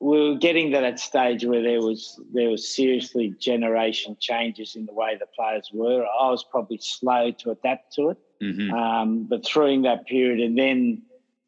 we 0.00 0.28
were 0.28 0.36
getting 0.36 0.70
to 0.70 0.80
that 0.80 1.00
stage 1.00 1.44
where 1.44 1.62
there 1.62 1.80
was 1.80 2.20
there 2.32 2.48
was 2.48 2.72
seriously 2.72 3.34
generation 3.40 4.16
changes 4.20 4.76
in 4.76 4.86
the 4.86 4.92
way 4.92 5.16
the 5.18 5.26
players 5.34 5.70
were. 5.72 6.04
I 6.04 6.30
was 6.30 6.44
probably 6.44 6.78
slow 6.78 7.32
to 7.32 7.50
adapt 7.50 7.94
to 7.94 8.10
it, 8.10 8.18
mm-hmm. 8.40 8.72
um, 8.72 9.24
but 9.24 9.44
through 9.44 9.82
that 9.82 10.06
period, 10.06 10.40
and 10.40 10.56
then 10.56 11.02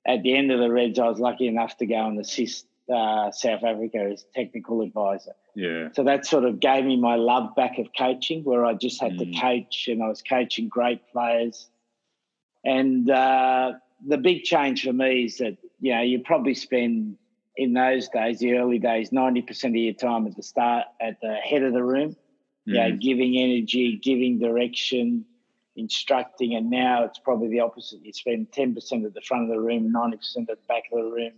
at 0.06 0.22
the 0.22 0.36
end 0.36 0.50
of 0.50 0.60
the 0.60 0.70
Reds, 0.70 0.98
I 0.98 1.08
was 1.08 1.18
lucky 1.18 1.46
enough 1.46 1.76
to 1.78 1.86
go 1.86 2.06
and 2.06 2.18
assist 2.18 2.66
uh, 2.92 3.30
South 3.30 3.62
Africa 3.62 3.98
as 4.12 4.24
technical 4.34 4.82
advisor. 4.82 5.32
Yeah. 5.54 5.88
So 5.92 6.04
that 6.04 6.26
sort 6.26 6.44
of 6.44 6.60
gave 6.60 6.84
me 6.84 6.96
my 6.96 7.16
love 7.16 7.54
back 7.54 7.78
of 7.78 7.88
coaching, 7.96 8.42
where 8.44 8.64
I 8.64 8.74
just 8.74 9.00
had 9.00 9.12
mm. 9.12 9.18
to 9.32 9.40
coach 9.40 9.88
and 9.88 10.02
I 10.02 10.08
was 10.08 10.22
coaching 10.22 10.68
great 10.68 11.00
players. 11.12 11.68
And 12.64 13.10
uh, 13.10 13.74
the 14.06 14.18
big 14.18 14.44
change 14.44 14.84
for 14.84 14.92
me 14.92 15.24
is 15.24 15.38
that 15.38 15.56
you 15.80 15.94
know 15.94 16.02
you 16.02 16.20
probably 16.20 16.54
spend 16.54 17.16
in 17.56 17.72
those 17.74 18.08
days, 18.08 18.38
the 18.38 18.54
early 18.54 18.78
days, 18.78 19.12
ninety 19.12 19.42
percent 19.42 19.74
of 19.74 19.80
your 19.80 19.94
time 19.94 20.26
at 20.26 20.36
the 20.36 20.42
start 20.42 20.86
at 21.00 21.20
the 21.20 21.34
head 21.34 21.62
of 21.62 21.72
the 21.72 21.82
room. 21.82 22.10
Mm. 22.10 22.16
You 22.64 22.74
know, 22.74 22.96
giving 22.96 23.36
energy, 23.36 24.00
giving 24.02 24.38
direction, 24.38 25.24
instructing, 25.80 26.54
and 26.54 26.70
now 26.70 27.04
it's 27.04 27.18
probably 27.18 27.48
the 27.48 27.60
opposite. 27.60 28.04
You 28.04 28.12
spend 28.12 28.52
10% 28.52 29.04
at 29.04 29.14
the 29.14 29.20
front 29.22 29.44
of 29.44 29.56
the 29.56 29.60
room, 29.60 29.92
90% 29.92 30.12
at 30.12 30.46
the 30.46 30.56
back 30.68 30.84
of 30.92 31.02
the 31.02 31.10
room, 31.10 31.32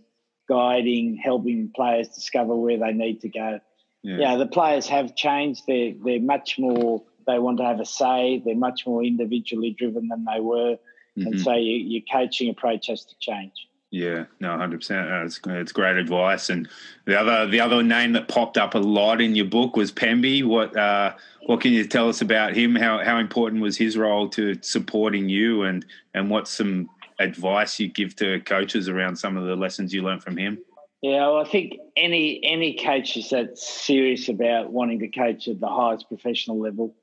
guiding, 0.47 1.15
helping 1.15 1.71
players 1.75 2.09
discover 2.09 2.55
where 2.55 2.77
they 2.77 2.91
need 2.91 3.21
to 3.21 3.29
go. 3.29 3.59
Yeah, 4.03 4.17
yeah 4.17 4.35
the 4.35 4.45
players 4.45 4.87
have 4.87 5.15
changed. 5.15 5.63
They're, 5.67 5.93
they're 6.03 6.21
much 6.21 6.59
more, 6.59 7.03
they 7.25 7.39
want 7.39 7.57
to 7.57 7.63
have 7.63 7.79
a 7.79 7.85
say. 7.85 8.43
They're 8.45 8.55
much 8.55 8.85
more 8.85 9.03
individually 9.03 9.71
driven 9.71 10.09
than 10.09 10.25
they 10.25 10.39
were. 10.39 10.77
Mm-hmm. 11.17 11.27
And 11.27 11.41
so 11.41 11.53
you, 11.53 11.77
your 11.77 12.03
coaching 12.11 12.49
approach 12.49 12.87
has 12.87 13.05
to 13.05 13.15
change. 13.19 13.67
Yeah, 13.93 14.25
no, 14.39 14.57
hundred 14.57 14.79
percent. 14.79 15.07
It's 15.07 15.39
it's 15.45 15.71
great 15.71 15.97
advice. 15.97 16.49
And 16.49 16.67
the 17.05 17.15
other 17.15 17.45
the 17.45 17.59
other 17.59 17.83
name 17.83 18.13
that 18.13 18.27
popped 18.27 18.57
up 18.57 18.73
a 18.73 18.79
lot 18.79 19.21
in 19.21 19.35
your 19.35 19.45
book 19.45 19.75
was 19.75 19.91
Pemby. 19.91 20.43
What 20.43 20.75
uh, 20.75 21.13
what 21.45 21.61
can 21.61 21.73
you 21.73 21.85
tell 21.85 22.09
us 22.09 22.19
about 22.19 22.55
him? 22.55 22.73
How 22.73 23.03
how 23.03 23.19
important 23.19 23.61
was 23.61 23.77
his 23.77 23.95
role 23.95 24.27
to 24.29 24.57
supporting 24.63 25.29
you, 25.29 25.61
and 25.61 25.85
and 26.15 26.31
what's 26.31 26.49
some 26.49 26.89
advice 27.19 27.79
you 27.79 27.87
give 27.87 28.15
to 28.15 28.39
coaches 28.39 28.89
around 28.89 29.15
some 29.17 29.37
of 29.37 29.45
the 29.45 29.55
lessons 29.55 29.93
you 29.93 30.01
learned 30.01 30.23
from 30.23 30.37
him? 30.37 30.57
Yeah, 31.03 31.27
well, 31.27 31.41
I 31.41 31.47
think 31.47 31.75
any 31.95 32.43
any 32.43 32.75
coaches 32.75 33.29
that's 33.29 33.61
serious 33.85 34.27
about 34.27 34.71
wanting 34.71 34.97
to 35.01 35.07
coach 35.07 35.47
at 35.47 35.59
the 35.59 35.67
highest 35.67 36.07
professional 36.07 36.59
level, 36.59 36.95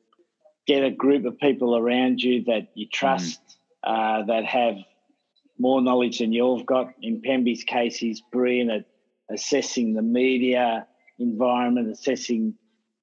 get 0.67 0.83
a 0.83 0.91
group 0.91 1.25
of 1.25 1.39
people 1.39 1.77
around 1.77 2.21
you 2.21 2.43
that 2.47 2.67
you 2.75 2.89
trust, 2.93 3.41
mm. 3.87 4.23
uh, 4.23 4.27
that 4.27 4.45
have 4.45 4.75
more 5.61 5.83
knowledge 5.83 6.19
than 6.19 6.33
you've 6.33 6.67
got. 6.67 6.93
In 7.03 7.21
Pemby's 7.21 7.65
case, 7.65 7.97
he's 7.97 8.23
brilliant 8.33 8.71
at 8.71 8.85
assessing 9.31 9.93
the 9.93 10.03
media 10.03 10.87
environment, 11.19 11.91
assessing 11.91 12.55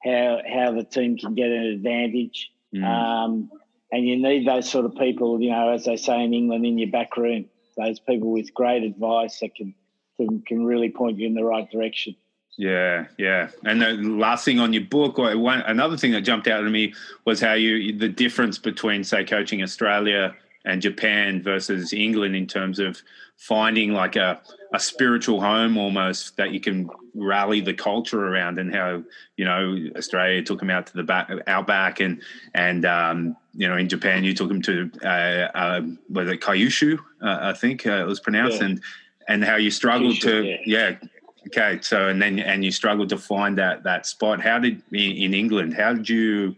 how 0.03 0.39
how 0.51 0.71
the 0.73 0.83
team 0.83 1.17
can 1.17 1.35
get 1.35 1.49
an 1.49 1.67
advantage. 1.67 2.49
Mm. 2.75 2.83
Um, 2.83 3.51
and 3.91 4.05
you 4.05 4.17
need 4.17 4.45
those 4.45 4.69
sort 4.69 4.85
of 4.85 4.95
people, 4.95 5.39
you 5.39 5.51
know, 5.51 5.69
as 5.69 5.85
they 5.85 5.95
say 5.95 6.23
in 6.23 6.33
England, 6.33 6.65
in 6.65 6.77
your 6.77 6.91
back 6.91 7.15
room. 7.15 7.45
Those 7.77 7.99
people 7.99 8.31
with 8.31 8.53
great 8.55 8.83
advice 8.83 9.39
that 9.39 9.55
can 9.55 9.75
can, 10.17 10.41
can 10.41 10.65
really 10.65 10.89
point 10.89 11.19
you 11.19 11.27
in 11.27 11.35
the 11.35 11.43
right 11.43 11.69
direction. 11.69 12.15
Yeah, 12.57 13.05
yeah. 13.19 13.49
And 13.65 13.81
the 13.81 13.93
last 13.93 14.43
thing 14.43 14.59
on 14.59 14.73
your 14.73 14.83
book, 14.83 15.19
one 15.19 15.61
another 15.61 15.95
thing 15.95 16.11
that 16.13 16.21
jumped 16.21 16.47
out 16.47 16.65
at 16.65 16.71
me 16.71 16.95
was 17.23 17.39
how 17.39 17.53
you 17.53 17.95
the 17.95 18.09
difference 18.09 18.57
between 18.57 19.03
say 19.03 19.23
coaching 19.23 19.61
Australia 19.61 20.33
and 20.65 20.81
Japan 20.81 21.41
versus 21.41 21.93
England 21.93 22.35
in 22.35 22.47
terms 22.47 22.79
of 22.79 23.01
finding 23.37 23.93
like 23.93 24.15
a, 24.15 24.41
a 24.73 24.79
spiritual 24.79 25.39
home 25.39 25.77
almost 25.77 26.35
that 26.37 26.51
you 26.51 26.59
can 26.59 26.89
rally 27.13 27.61
the 27.61 27.73
culture 27.73 28.27
around 28.27 28.59
and 28.59 28.73
how 28.73 29.03
you 29.37 29.45
know 29.45 29.77
Australia 29.95 30.41
took 30.41 30.59
them 30.59 30.69
out 30.69 30.87
to 30.87 30.93
the 30.93 31.03
back 31.03 31.29
outback 31.47 31.99
and 31.99 32.21
and 32.53 32.85
um, 32.85 33.37
you 33.53 33.67
know 33.67 33.77
in 33.77 33.87
Japan 33.87 34.23
you 34.23 34.33
took 34.33 34.47
them 34.49 34.61
to 34.63 34.91
uh, 35.03 35.07
uh, 35.07 35.81
was 36.09 36.29
it 36.29 36.41
Kyushu 36.41 36.97
uh, 37.21 37.37
I 37.41 37.53
think 37.53 37.85
uh, 37.85 37.91
it 37.91 38.07
was 38.07 38.19
pronounced 38.19 38.59
yeah. 38.59 38.65
and 38.65 38.81
and 39.27 39.43
how 39.43 39.55
you 39.55 39.71
struggled 39.71 40.15
Kyushu, 40.15 40.21
to 40.21 40.43
yeah. 40.45 40.57
yeah. 40.65 41.07
okay 41.47 41.79
so 41.81 42.07
and 42.09 42.21
then 42.21 42.39
and 42.39 42.65
you 42.65 42.71
struggled 42.71 43.09
to 43.09 43.17
find 43.17 43.57
that 43.57 43.83
that 43.83 44.05
spot 44.05 44.41
how 44.41 44.59
did 44.59 44.81
in, 44.91 45.11
in 45.11 45.33
England 45.33 45.75
how 45.75 45.93
did 45.93 46.09
you 46.09 46.55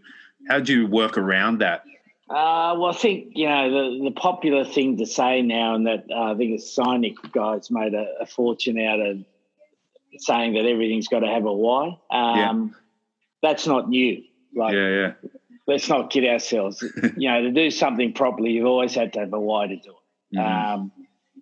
how 0.48 0.58
did 0.58 0.68
you 0.68 0.86
work 0.86 1.18
around 1.18 1.58
that 1.58 1.84
uh, 2.30 2.76
well, 2.78 2.86
I 2.86 2.92
think 2.92 3.32
you 3.34 3.48
know 3.48 3.70
the, 3.70 4.04
the 4.04 4.10
popular 4.12 4.64
thing 4.64 4.98
to 4.98 5.06
say 5.06 5.42
now, 5.42 5.74
and 5.74 5.86
that 5.88 6.04
uh, 6.08 6.32
I 6.32 6.34
think 6.36 6.60
the 6.60 6.64
Sinek 6.64 7.32
guys 7.32 7.72
made 7.72 7.92
a, 7.92 8.06
a, 8.20 8.26
fortune 8.26 8.78
out 8.78 9.00
of 9.00 9.24
saying 10.18 10.54
that 10.54 10.64
everything's 10.64 11.08
got 11.08 11.20
to 11.20 11.26
have 11.26 11.44
a 11.44 11.52
why. 11.52 11.98
Um, 12.08 12.38
yeah. 12.38 12.64
That's 13.42 13.66
not 13.66 13.88
new. 13.88 14.22
Like, 14.54 14.74
yeah, 14.74 14.88
yeah. 14.88 15.12
Let's 15.66 15.88
not 15.88 16.10
kid 16.10 16.24
ourselves. 16.24 16.84
you 17.16 17.28
know, 17.28 17.42
to 17.42 17.50
do 17.50 17.68
something 17.68 18.12
properly, 18.12 18.52
you've 18.52 18.66
always 18.66 18.94
had 18.94 19.12
to 19.14 19.20
have 19.20 19.32
a 19.32 19.40
why 19.40 19.66
to 19.66 19.76
do 19.76 19.90
it. 19.90 20.36
Mm-hmm. 20.38 20.74
Um, 20.74 20.92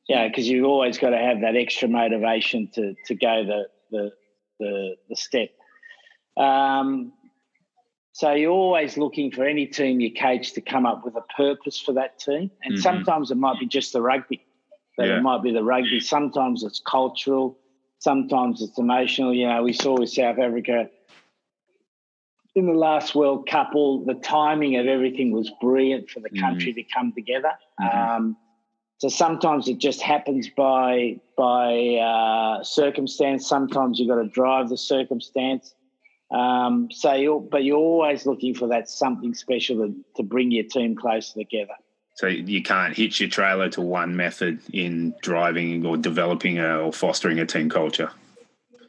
yeah, 0.09 0.26
because 0.26 0.49
you've 0.49 0.64
always 0.64 0.97
got 0.97 1.11
to 1.11 1.18
have 1.18 1.42
that 1.42 1.54
extra 1.54 1.88
motivation 1.88 2.71
to 2.75 2.95
to 3.07 3.14
go 3.14 3.45
the 3.45 3.68
the 3.90 4.12
the, 4.59 4.97
the 5.11 5.16
step. 5.16 5.50
Um, 6.38 7.12
so 8.19 8.33
you're 8.33 8.51
always 8.51 8.99
looking 8.99 9.31
for 9.31 9.45
any 9.45 9.65
team 9.65 10.01
you 10.01 10.13
coach 10.13 10.53
to 10.55 10.61
come 10.61 10.87
up 10.87 11.05
with 11.05 11.15
a 11.15 11.23
purpose 11.37 11.79
for 11.79 11.93
that 11.93 12.19
team. 12.19 12.51
And 12.65 12.75
mm-hmm. 12.75 12.83
sometimes 12.83 13.31
it 13.31 13.37
might 13.37 13.61
be 13.61 13.67
just 13.67 13.93
the 13.93 14.03
rugby. 14.03 14.45
But 14.97 15.07
yeah. 15.07 15.19
it 15.19 15.23
might 15.23 15.41
be 15.45 15.53
the 15.53 15.63
rugby. 15.63 16.01
Sometimes 16.01 16.65
it's 16.65 16.83
cultural. 16.85 17.57
Sometimes 18.01 18.61
it's 18.61 18.77
emotional. 18.77 19.33
You 19.33 19.47
know, 19.47 19.63
we 19.63 19.73
saw 19.73 20.01
with 20.01 20.11
South 20.11 20.37
Africa 20.37 20.91
in 22.57 22.67
the 22.67 22.73
last 22.73 23.15
World 23.15 23.49
Cup, 23.49 23.71
all 23.77 24.05
the 24.05 24.15
timing 24.15 24.75
of 24.79 24.89
everything 24.89 25.31
was 25.31 25.53
brilliant 25.61 26.11
for 26.11 26.19
the 26.19 26.29
mm-hmm. 26.29 26.41
country 26.41 26.73
mm-hmm. 26.73 26.89
to 26.89 26.93
come 26.93 27.13
together. 27.13 27.53
Mm-hmm. 27.81 28.17
Um, 28.17 28.37
so 28.97 29.09
sometimes 29.09 29.69
it 29.69 29.79
just 29.79 30.03
happens 30.03 30.49
by 30.57 31.21
by 31.37 31.95
uh, 32.03 32.65
circumstance. 32.65 33.49
Sometimes 33.49 34.01
you've 34.01 34.09
got 34.09 34.21
to 34.21 34.29
drive 34.29 34.71
the 34.71 34.77
circumstance. 34.77 35.73
Um, 36.30 36.88
so, 36.90 37.14
you're, 37.14 37.40
but 37.40 37.64
you're 37.64 37.78
always 37.78 38.26
looking 38.26 38.54
for 38.54 38.68
that 38.68 38.90
something 38.90 39.35
special 39.35 39.78
to, 39.78 39.94
to 40.16 40.23
bring 40.23 40.50
your 40.50 40.64
team 40.64 40.94
closer 40.94 41.35
together. 41.40 41.75
So 42.18 42.26
you 42.26 42.64
can't 42.64 42.97
hitch 42.97 43.20
your 43.20 43.28
trailer 43.28 43.68
to 43.70 43.80
one 43.80 44.16
method 44.16 44.58
in 44.73 45.14
driving 45.23 45.87
or 45.87 45.97
developing 45.97 46.58
a, 46.58 46.80
or 46.80 46.92
fostering 46.92 47.38
a 47.38 47.47
team 47.47 47.70
culture. 47.70 48.11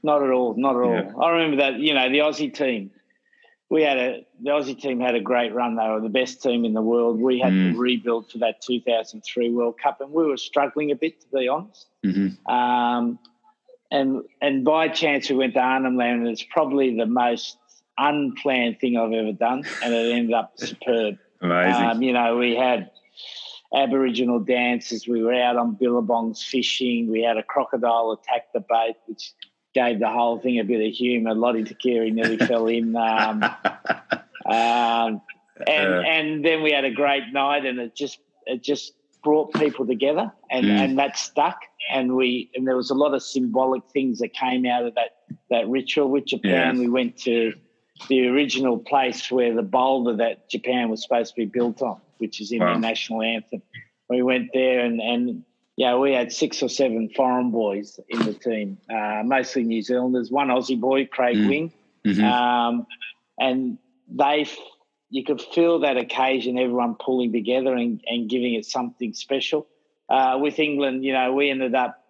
Not 0.01 0.23
at 0.23 0.31
all. 0.31 0.55
Not 0.57 0.75
at 0.75 0.89
yeah. 0.89 1.13
all. 1.13 1.23
I 1.23 1.29
remember 1.33 1.57
that. 1.57 1.79
You 1.79 1.93
know, 1.93 2.09
the 2.09 2.19
Aussie 2.19 2.51
team. 2.51 2.89
We 3.69 3.83
had 3.83 3.97
a 3.99 4.25
the 4.41 4.49
Aussie 4.49 4.79
team 4.79 4.99
had 4.99 5.13
a 5.13 5.19
great 5.19 5.53
run. 5.53 5.75
They 5.75 5.87
were 5.87 6.01
the 6.01 6.09
best 6.09 6.41
team 6.41 6.65
in 6.65 6.73
the 6.73 6.81
world. 6.81 7.21
We 7.21 7.39
had 7.39 7.53
mm. 7.53 7.73
to 7.73 7.79
rebuild 7.79 8.31
for 8.31 8.39
that 8.39 8.61
2003 8.61 9.51
World 9.51 9.77
Cup, 9.77 10.01
and 10.01 10.11
we 10.11 10.25
were 10.25 10.37
struggling 10.37 10.89
a 10.89 10.95
bit, 10.95 11.21
to 11.21 11.27
be 11.31 11.47
honest. 11.47 11.85
Mm-hmm. 12.03 12.51
Um, 12.51 13.19
and 13.91 14.23
and 14.41 14.63
by 14.63 14.87
chance 14.87 15.29
we 15.29 15.35
went 15.35 15.53
to 15.53 15.59
Arnhem 15.59 15.97
Land, 15.97 16.21
and 16.21 16.29
it's 16.29 16.43
probably 16.43 16.95
the 16.95 17.05
most 17.05 17.57
unplanned 17.97 18.79
thing 18.79 18.97
I've 18.97 19.11
ever 19.11 19.33
done, 19.33 19.63
and 19.83 19.93
it 19.93 20.11
ended 20.11 20.33
up 20.33 20.53
superb. 20.55 21.17
Amazing. 21.41 21.85
Um, 21.85 22.01
you 22.01 22.13
know, 22.13 22.37
we 22.37 22.55
had 22.55 22.91
Aboriginal 23.75 24.39
dances. 24.39 25.07
We 25.07 25.23
were 25.23 25.33
out 25.33 25.57
on 25.57 25.75
billabongs 25.75 26.43
fishing. 26.43 27.09
We 27.09 27.21
had 27.21 27.37
a 27.37 27.43
crocodile 27.43 28.11
attack 28.11 28.51
the 28.53 28.59
boat, 28.61 28.95
which 29.07 29.33
gave 29.73 29.99
the 29.99 30.09
whole 30.09 30.39
thing 30.39 30.59
a 30.59 30.63
bit 30.63 30.85
of 30.85 30.93
humour. 30.93 31.33
Lote 31.33 31.57
Tuqiri 31.57 32.11
nearly 32.13 32.37
fell 32.47 32.67
in. 32.67 32.95
Um, 32.95 33.43
um, 34.45 35.21
and 35.67 35.93
uh, 35.93 36.03
and 36.05 36.45
then 36.45 36.63
we 36.63 36.71
had 36.71 36.85
a 36.85 36.91
great 36.91 37.31
night, 37.31 37.65
and 37.65 37.79
it 37.79 37.95
just 37.95 38.19
it 38.45 38.63
just 38.63 38.93
brought 39.23 39.53
people 39.53 39.85
together, 39.85 40.31
and 40.49 40.65
mm. 40.65 40.71
and 40.71 40.99
that 40.99 41.17
stuck 41.17 41.61
and 41.91 42.15
we 42.15 42.49
and 42.55 42.67
there 42.67 42.75
was 42.75 42.89
a 42.89 42.95
lot 42.95 43.13
of 43.13 43.23
symbolic 43.23 43.83
things 43.91 44.19
that 44.19 44.33
came 44.33 44.65
out 44.65 44.85
of 44.85 44.95
that 44.95 45.17
that 45.49 45.67
ritual 45.67 46.09
with 46.09 46.25
Japan. 46.25 46.75
Yeah. 46.75 46.81
We 46.81 46.89
went 46.89 47.17
to 47.19 47.53
the 48.07 48.27
original 48.27 48.77
place 48.77 49.29
where 49.31 49.53
the 49.53 49.61
boulder 49.61 50.15
that 50.17 50.49
Japan 50.49 50.89
was 50.89 51.03
supposed 51.03 51.35
to 51.35 51.41
be 51.41 51.45
built 51.45 51.81
on, 51.81 51.99
which 52.17 52.39
is 52.41 52.51
in 52.51 52.59
wow. 52.59 52.73
their 52.73 52.79
national 52.79 53.21
anthem. 53.21 53.61
We 54.09 54.21
went 54.21 54.49
there 54.53 54.79
and 54.79 55.01
and 55.01 55.43
yeah, 55.75 55.95
we 55.95 56.11
had 56.11 56.33
six 56.33 56.61
or 56.61 56.67
seven 56.67 57.09
foreign 57.15 57.51
boys 57.51 57.99
in 58.09 58.19
the 58.23 58.33
team, 58.33 58.77
uh, 58.89 59.21
mostly 59.23 59.63
New 59.63 59.81
Zealanders. 59.81 60.29
One 60.29 60.49
Aussie 60.49 60.79
boy, 60.79 61.05
Craig 61.05 61.37
mm. 61.37 61.47
Wing, 61.47 61.73
mm-hmm. 62.05 62.23
um, 62.25 62.85
and 63.37 63.77
they 64.09 64.45
you 65.09 65.23
could 65.23 65.41
feel 65.41 65.79
that 65.79 65.97
occasion, 65.97 66.57
everyone 66.57 66.95
pulling 66.95 67.31
together 67.31 67.73
and, 67.73 68.01
and 68.05 68.29
giving 68.29 68.53
it 68.55 68.65
something 68.65 69.13
special 69.13 69.67
uh, 70.09 70.37
with 70.39 70.59
England, 70.59 71.03
you 71.05 71.13
know, 71.13 71.33
we 71.33 71.49
ended 71.49 71.75
up 71.75 72.03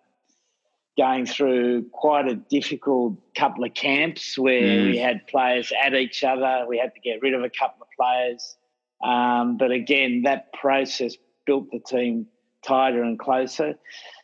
going 0.98 1.26
through 1.26 1.88
quite 1.92 2.28
a 2.28 2.36
difficult 2.36 3.16
couple 3.34 3.64
of 3.64 3.74
camps 3.74 4.38
where 4.38 4.62
mm. 4.62 4.92
we 4.92 4.98
had 4.98 5.26
players 5.28 5.72
at 5.84 5.94
each 5.94 6.24
other. 6.24 6.66
We 6.68 6.78
had 6.78 6.94
to 6.94 7.00
get 7.00 7.22
rid 7.22 7.34
of 7.34 7.44
a 7.44 7.50
couple 7.50 7.84
of 7.84 7.88
players. 7.98 8.58
Um, 9.02 9.58
but 9.58 9.72
again, 9.72 10.24
that 10.24 10.52
process 10.52 11.16
built 11.46 11.72
the 11.72 11.80
team 11.80 12.28
tighter 12.66 13.02
and 13.02 13.18
closer. 13.18 13.76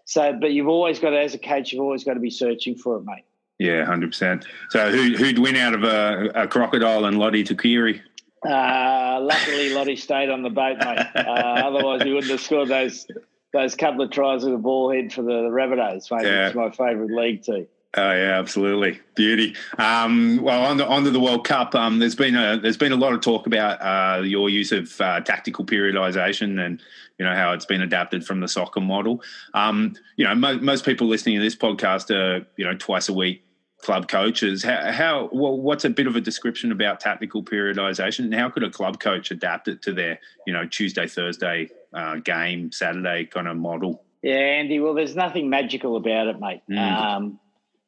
So, 0.04 0.38
but 0.40 0.52
you've 0.52 0.68
always 0.68 1.00
got 1.00 1.12
to, 1.12 1.20
as 1.20 1.34
a 1.34 1.40
coach, 1.40 1.72
you've 1.72 1.82
always 1.82 2.04
got 2.04 2.16
to 2.16 2.20
be 2.20 2.30
searching 2.30 2.76
for 2.76 2.98
it, 2.98 3.06
mate. 3.06 3.24
Yeah, 3.58 3.86
hundred 3.86 4.12
percent. 4.12 4.46
So, 4.70 4.92
who, 4.92 5.16
who'd 5.16 5.40
win 5.40 5.56
out 5.56 5.74
of 5.74 5.84
a, 5.86 6.30
a 6.36 6.48
crocodile 6.48 7.06
and 7.06 7.18
Lote 7.18 7.36
Tuqiri? 7.36 8.02
Uh, 8.46 9.20
luckily, 9.22 9.74
Lote 9.74 9.98
stayed 9.98 10.30
on 10.30 10.44
the 10.44 10.50
boat, 10.50 10.78
mate. 10.80 11.08
Uh, 11.16 11.22
otherwise, 11.66 12.04
he 12.04 12.12
wouldn't 12.12 12.32
have 12.32 12.42
scored 12.42 12.68
those 12.68 13.08
those 13.56 13.74
couple 13.74 14.02
of 14.02 14.12
tries 14.12 14.44
with 14.44 14.54
a 14.54 14.58
ball 14.58 14.92
head 14.92 15.12
for 15.12 15.22
the, 15.22 15.44
the 15.44 15.50
Rabbitohs, 15.50 16.12
mate. 16.12 16.26
Yeah. 16.26 16.48
It's 16.48 16.56
my 16.56 16.70
favourite 16.70 17.12
league 17.12 17.44
too. 17.44 17.68
Oh 17.98 18.12
yeah, 18.12 18.38
absolutely, 18.38 19.00
beauty. 19.16 19.56
Um, 19.78 20.42
well, 20.42 20.66
on 20.66 20.76
the 20.76 20.86
on 20.86 21.06
to 21.06 21.12
the 21.12 21.20
World 21.20 21.48
Cup. 21.48 21.74
Um, 21.76 22.00
there's 22.00 22.16
been 22.16 22.36
a 22.36 22.60
there's 22.60 22.76
been 22.76 22.92
a 22.92 22.98
lot 22.98 23.14
of 23.14 23.22
talk 23.22 23.48
about 23.48 23.82
uh, 23.82 24.22
your 24.22 24.50
use 24.50 24.74
of 24.74 25.00
uh, 25.00 25.22
tactical 25.22 25.66
periodisation 25.66 26.60
and 26.60 26.82
you 27.18 27.26
know 27.26 27.34
how 27.34 27.54
it's 27.54 27.66
been 27.66 27.82
adapted 27.82 28.26
from 28.26 28.42
the 28.42 28.50
soccer 28.50 28.82
model. 28.82 29.24
Um, 29.54 29.96
you 30.18 30.26
know, 30.26 30.36
mo- 30.36 30.60
most 30.60 30.84
people 30.84 31.08
listening 31.08 31.38
to 31.38 31.42
this 31.42 31.56
podcast 31.56 32.12
are 32.12 32.46
you 32.58 32.66
know 32.66 32.76
twice 32.76 33.08
a 33.08 33.14
week 33.14 33.46
club 33.82 34.10
coaches. 34.10 34.64
How, 34.64 34.92
how 34.92 35.30
well, 35.32 35.58
what's 35.58 35.86
a 35.86 35.90
bit 35.90 36.08
of 36.08 36.18
a 36.18 36.22
description 36.22 36.74
about 36.74 37.00
tactical 37.00 37.44
periodisation, 37.44 38.26
and 38.26 38.34
how 38.34 38.50
could 38.50 38.64
a 38.64 38.70
club 38.70 39.00
coach 39.00 39.32
adapt 39.32 39.70
it 39.70 39.82
to 39.84 39.94
their 39.94 40.20
you 40.46 40.52
know 40.52 40.68
Tuesday, 40.68 41.08
Thursday 41.08 41.70
uh, 41.96 42.16
game, 42.18 42.72
Saturday 42.72 43.26
kind 43.26 43.48
of 43.48 43.58
model? 43.58 44.04
Yeah, 44.22 44.36
Andy. 44.36 44.80
Well, 44.80 44.94
there's 44.94 45.16
nothing 45.16 45.50
magical 45.50 45.96
about 45.98 46.28
it, 46.28 46.40
mate. 46.40 46.62
Mm. 46.70 46.78
Um, 46.78 47.40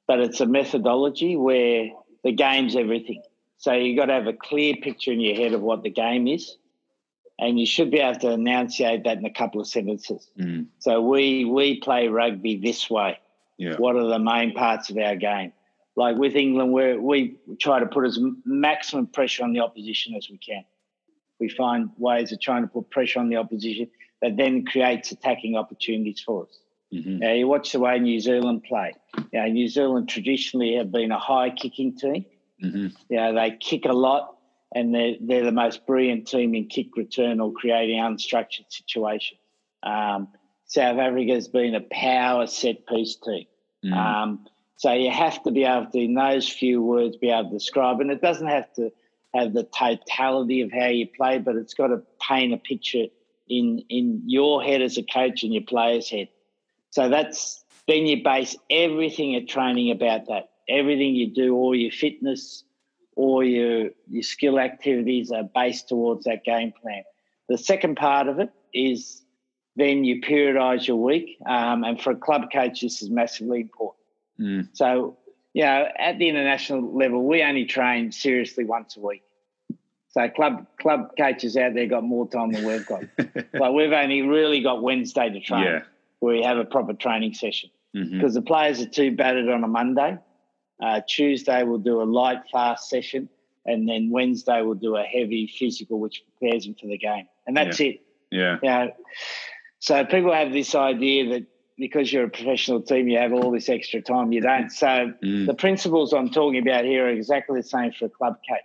but 0.07 0.19
it's 0.19 0.39
a 0.39 0.45
methodology 0.45 1.35
where 1.35 1.89
the 2.23 2.31
game's 2.31 2.75
everything. 2.75 3.23
So 3.57 3.73
you've 3.73 3.97
got 3.97 4.05
to 4.05 4.13
have 4.13 4.27
a 4.27 4.33
clear 4.33 4.75
picture 4.75 5.11
in 5.11 5.19
your 5.19 5.35
head 5.35 5.53
of 5.53 5.61
what 5.61 5.83
the 5.83 5.89
game 5.89 6.27
is, 6.27 6.55
and 7.39 7.59
you 7.59 7.65
should 7.65 7.91
be 7.91 7.99
able 7.99 8.19
to 8.19 8.31
enunciate 8.31 9.03
that 9.03 9.17
in 9.17 9.25
a 9.25 9.33
couple 9.33 9.61
of 9.61 9.67
sentences. 9.67 10.29
Mm. 10.39 10.67
So 10.79 11.01
we 11.01 11.45
we 11.45 11.79
play 11.79 12.07
rugby 12.07 12.57
this 12.57 12.89
way. 12.89 13.19
Yeah. 13.57 13.75
What 13.77 13.95
are 13.95 14.07
the 14.07 14.19
main 14.19 14.53
parts 14.53 14.89
of 14.91 14.97
our 14.97 15.15
game? 15.15 15.53
like 15.97 16.15
with 16.15 16.35
England, 16.35 16.71
where 16.71 17.01
we 17.01 17.35
try 17.59 17.79
to 17.79 17.87
put 17.87 18.05
as 18.05 18.19
maximum 18.45 19.07
pressure 19.07 19.43
on 19.43 19.51
the 19.51 19.59
opposition 19.59 20.15
as 20.15 20.29
we 20.29 20.37
can. 20.37 20.63
We 21.39 21.49
find 21.49 21.89
ways 21.97 22.31
of 22.31 22.39
trying 22.39 22.61
to 22.61 22.67
put 22.67 22.89
pressure 22.91 23.19
on 23.19 23.29
the 23.29 23.37
opposition 23.37 23.89
that 24.21 24.37
then 24.37 24.65
creates 24.65 25.11
attacking 25.11 25.55
opportunities 25.55 26.21
for 26.21 26.43
us. 26.43 26.59
Mm-hmm. 26.93 27.19
Now, 27.19 27.33
you 27.33 27.47
watch 27.47 27.71
the 27.73 27.79
way 27.79 27.99
New 27.99 28.19
Zealand 28.19 28.63
play. 28.63 28.93
Know, 29.33 29.45
New 29.47 29.67
Zealand 29.67 30.07
traditionally 30.09 30.75
have 30.75 30.91
been 30.91 31.11
a 31.11 31.19
high 31.19 31.49
kicking 31.49 31.97
team. 31.97 32.25
Mm-hmm. 32.63 32.87
You 33.09 33.17
know, 33.17 33.33
they 33.35 33.57
kick 33.59 33.85
a 33.85 33.93
lot, 33.93 34.37
and 34.73 34.93
they're, 34.95 35.15
they're 35.19 35.43
the 35.43 35.51
most 35.51 35.85
brilliant 35.85 36.27
team 36.27 36.55
in 36.55 36.67
kick 36.67 36.95
return 36.95 37.39
or 37.39 37.51
creating 37.51 37.99
unstructured 37.99 38.65
situations. 38.69 39.39
Um, 39.83 40.29
South 40.65 40.97
Africa 40.97 41.33
has 41.33 41.47
been 41.47 41.75
a 41.75 41.81
power 41.81 42.47
set 42.47 42.87
piece 42.87 43.17
team. 43.17 43.45
Mm-hmm. 43.85 43.93
Um, 43.93 44.45
so 44.77 44.93
you 44.93 45.11
have 45.11 45.41
to 45.43 45.51
be 45.51 45.63
able 45.63 45.87
to, 45.91 45.99
in 45.99 46.13
those 46.13 46.47
few 46.47 46.81
words, 46.81 47.17
be 47.17 47.29
able 47.29 47.49
to 47.49 47.57
describe. 47.57 47.99
And 47.99 48.11
it 48.11 48.21
doesn't 48.21 48.47
have 48.47 48.71
to 48.73 48.91
have 49.33 49.53
the 49.53 49.63
totality 49.63 50.61
of 50.61 50.71
how 50.71 50.87
you 50.87 51.07
play, 51.07 51.39
but 51.39 51.55
it's 51.55 51.73
got 51.73 51.87
to 51.87 52.01
paint 52.21 52.53
a 52.53 52.57
picture 52.57 53.05
in 53.49 53.83
in 53.89 54.23
your 54.25 54.63
head 54.63 54.81
as 54.81 54.97
a 54.97 55.03
coach 55.03 55.43
and 55.43 55.53
your 55.53 55.63
player's 55.63 56.09
head. 56.09 56.29
So 56.91 57.09
that's 57.09 57.63
then 57.87 58.05
you 58.05 58.23
base 58.23 58.55
everything 58.69 59.35
at 59.35 59.47
training 59.47 59.91
about 59.91 60.27
that. 60.27 60.49
Everything 60.69 61.15
you 61.15 61.33
do, 61.33 61.55
all 61.55 61.75
your 61.75 61.91
fitness, 61.91 62.63
all 63.15 63.43
your 63.43 63.89
your 64.09 64.23
skill 64.23 64.59
activities 64.59 65.31
are 65.31 65.43
based 65.43 65.87
towards 65.89 66.25
that 66.25 66.43
game 66.43 66.73
plan. 66.81 67.03
The 67.49 67.57
second 67.57 67.95
part 67.95 68.27
of 68.27 68.39
it 68.39 68.49
is 68.73 69.21
then 69.77 70.03
you 70.03 70.21
periodise 70.21 70.87
your 70.87 70.97
week. 70.97 71.37
Um, 71.45 71.83
and 71.83 72.01
for 72.01 72.11
a 72.11 72.15
club 72.15 72.47
coach, 72.51 72.81
this 72.81 73.01
is 73.01 73.09
massively 73.09 73.61
important. 73.61 74.03
Mm. 74.39 74.69
So, 74.73 75.17
you 75.53 75.63
know, 75.63 75.87
at 75.97 76.17
the 76.17 76.27
international 76.27 76.97
level, 76.97 77.23
we 77.25 77.43
only 77.43 77.65
train 77.65 78.11
seriously 78.11 78.65
once 78.65 78.97
a 78.97 78.99
week. 78.99 79.23
So 80.09 80.27
club 80.29 80.65
club 80.79 81.11
coaches 81.17 81.57
out 81.57 81.73
there 81.73 81.85
got 81.85 82.03
more 82.03 82.27
time 82.29 82.51
than 82.51 82.65
we've 82.65 82.85
got. 82.85 83.03
like 83.53 83.73
we've 83.73 83.91
only 83.91 84.21
really 84.21 84.61
got 84.61 84.81
Wednesday 84.81 85.29
to 85.29 85.39
train, 85.39 85.63
Yeah. 85.63 85.79
where 86.19 86.35
we 86.35 86.43
have 86.43 86.57
a 86.57 86.65
proper 86.65 86.93
training 86.93 87.33
session 87.33 87.69
because 87.93 88.33
the 88.35 88.41
players 88.43 88.79
are 88.81 88.87
too 88.89 89.15
battered 89.15 89.49
on 89.49 89.63
a 89.63 89.67
Monday. 89.67 90.17
Uh, 90.81 91.01
Tuesday 91.07 91.63
we'll 91.63 91.79
do 91.79 92.01
a 92.01 92.03
light 92.05 92.39
fast 92.51 92.89
session, 92.89 93.27
and 93.65 93.87
then 93.89 94.09
Wednesday 94.11 94.61
we'll 94.61 94.75
do 94.75 94.95
a 94.95 95.03
heavy 95.03 95.47
physical, 95.47 95.99
which 95.99 96.23
prepares 96.39 96.65
them 96.65 96.75
for 96.79 96.85
the 96.87 96.97
game, 96.97 97.27
and 97.47 97.57
that's 97.57 97.79
it. 97.79 98.01
Yeah. 98.31 98.57
You 98.61 98.69
know, 98.69 98.91
so 99.79 100.05
people 100.05 100.31
have 100.33 100.51
this 100.53 100.75
idea 100.75 101.29
that 101.31 101.45
because 101.77 102.11
you're 102.11 102.25
a 102.25 102.29
professional 102.29 102.81
team, 102.81 103.07
you 103.07 103.17
have 103.19 103.33
all 103.33 103.51
this 103.51 103.69
extra 103.69 104.01
time. 104.01 104.31
You 104.31 104.41
don't. 104.41 104.69
So 104.71 105.13
Mm. 105.23 105.45
the 105.47 105.53
principles 105.53 106.11
I'm 106.13 106.29
talking 106.29 106.59
about 106.67 106.85
here 106.85 107.05
are 107.05 107.09
exactly 107.09 107.59
the 107.61 107.67
same 107.67 107.91
for 107.91 108.05
a 108.05 108.09
club 108.09 108.37
coach. 108.49 108.59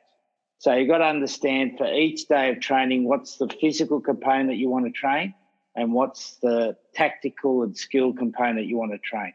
So 0.62 0.72
you've 0.72 0.86
got 0.86 0.98
to 0.98 1.06
understand 1.06 1.76
for 1.76 1.92
each 1.92 2.28
day 2.28 2.50
of 2.50 2.60
training 2.60 3.02
what's 3.02 3.36
the 3.36 3.48
physical 3.48 4.00
component 4.00 4.58
you 4.58 4.68
want 4.68 4.84
to 4.84 4.92
train 4.92 5.34
and 5.74 5.92
what's 5.92 6.36
the 6.36 6.76
tactical 6.94 7.64
and 7.64 7.76
skill 7.76 8.12
component 8.12 8.68
you 8.68 8.76
want 8.76 8.92
to 8.92 8.98
train. 8.98 9.32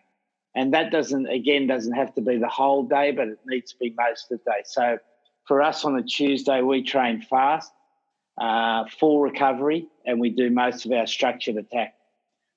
And 0.55 0.73
that 0.73 0.89
doesn't, 0.89 1.27
again, 1.27 1.67
doesn't 1.67 1.91
have 1.91 2.15
to 2.15 2.21
be 2.21 2.37
the 2.37 2.47
whole 2.47 2.83
day, 2.83 3.11
but 3.11 3.27
it 3.27 3.39
needs 3.45 3.73
to 3.73 3.77
be 3.77 3.93
most 3.97 4.31
of 4.31 4.39
the 4.39 4.51
day. 4.51 4.61
So 4.63 4.99
for 5.45 5.61
us 5.61 5.83
on 5.83 5.97
a 5.97 6.01
Tuesday, 6.01 6.61
we 6.61 6.81
train 6.81 7.21
fast, 7.21 7.73
uh, 8.39 8.85
full 8.97 9.19
recovery, 9.19 9.85
and 10.05 10.21
we 10.21 10.29
do 10.29 10.49
most 10.49 10.85
of 10.85 10.93
our 10.93 11.07
structured 11.07 11.57
attack. 11.57 11.95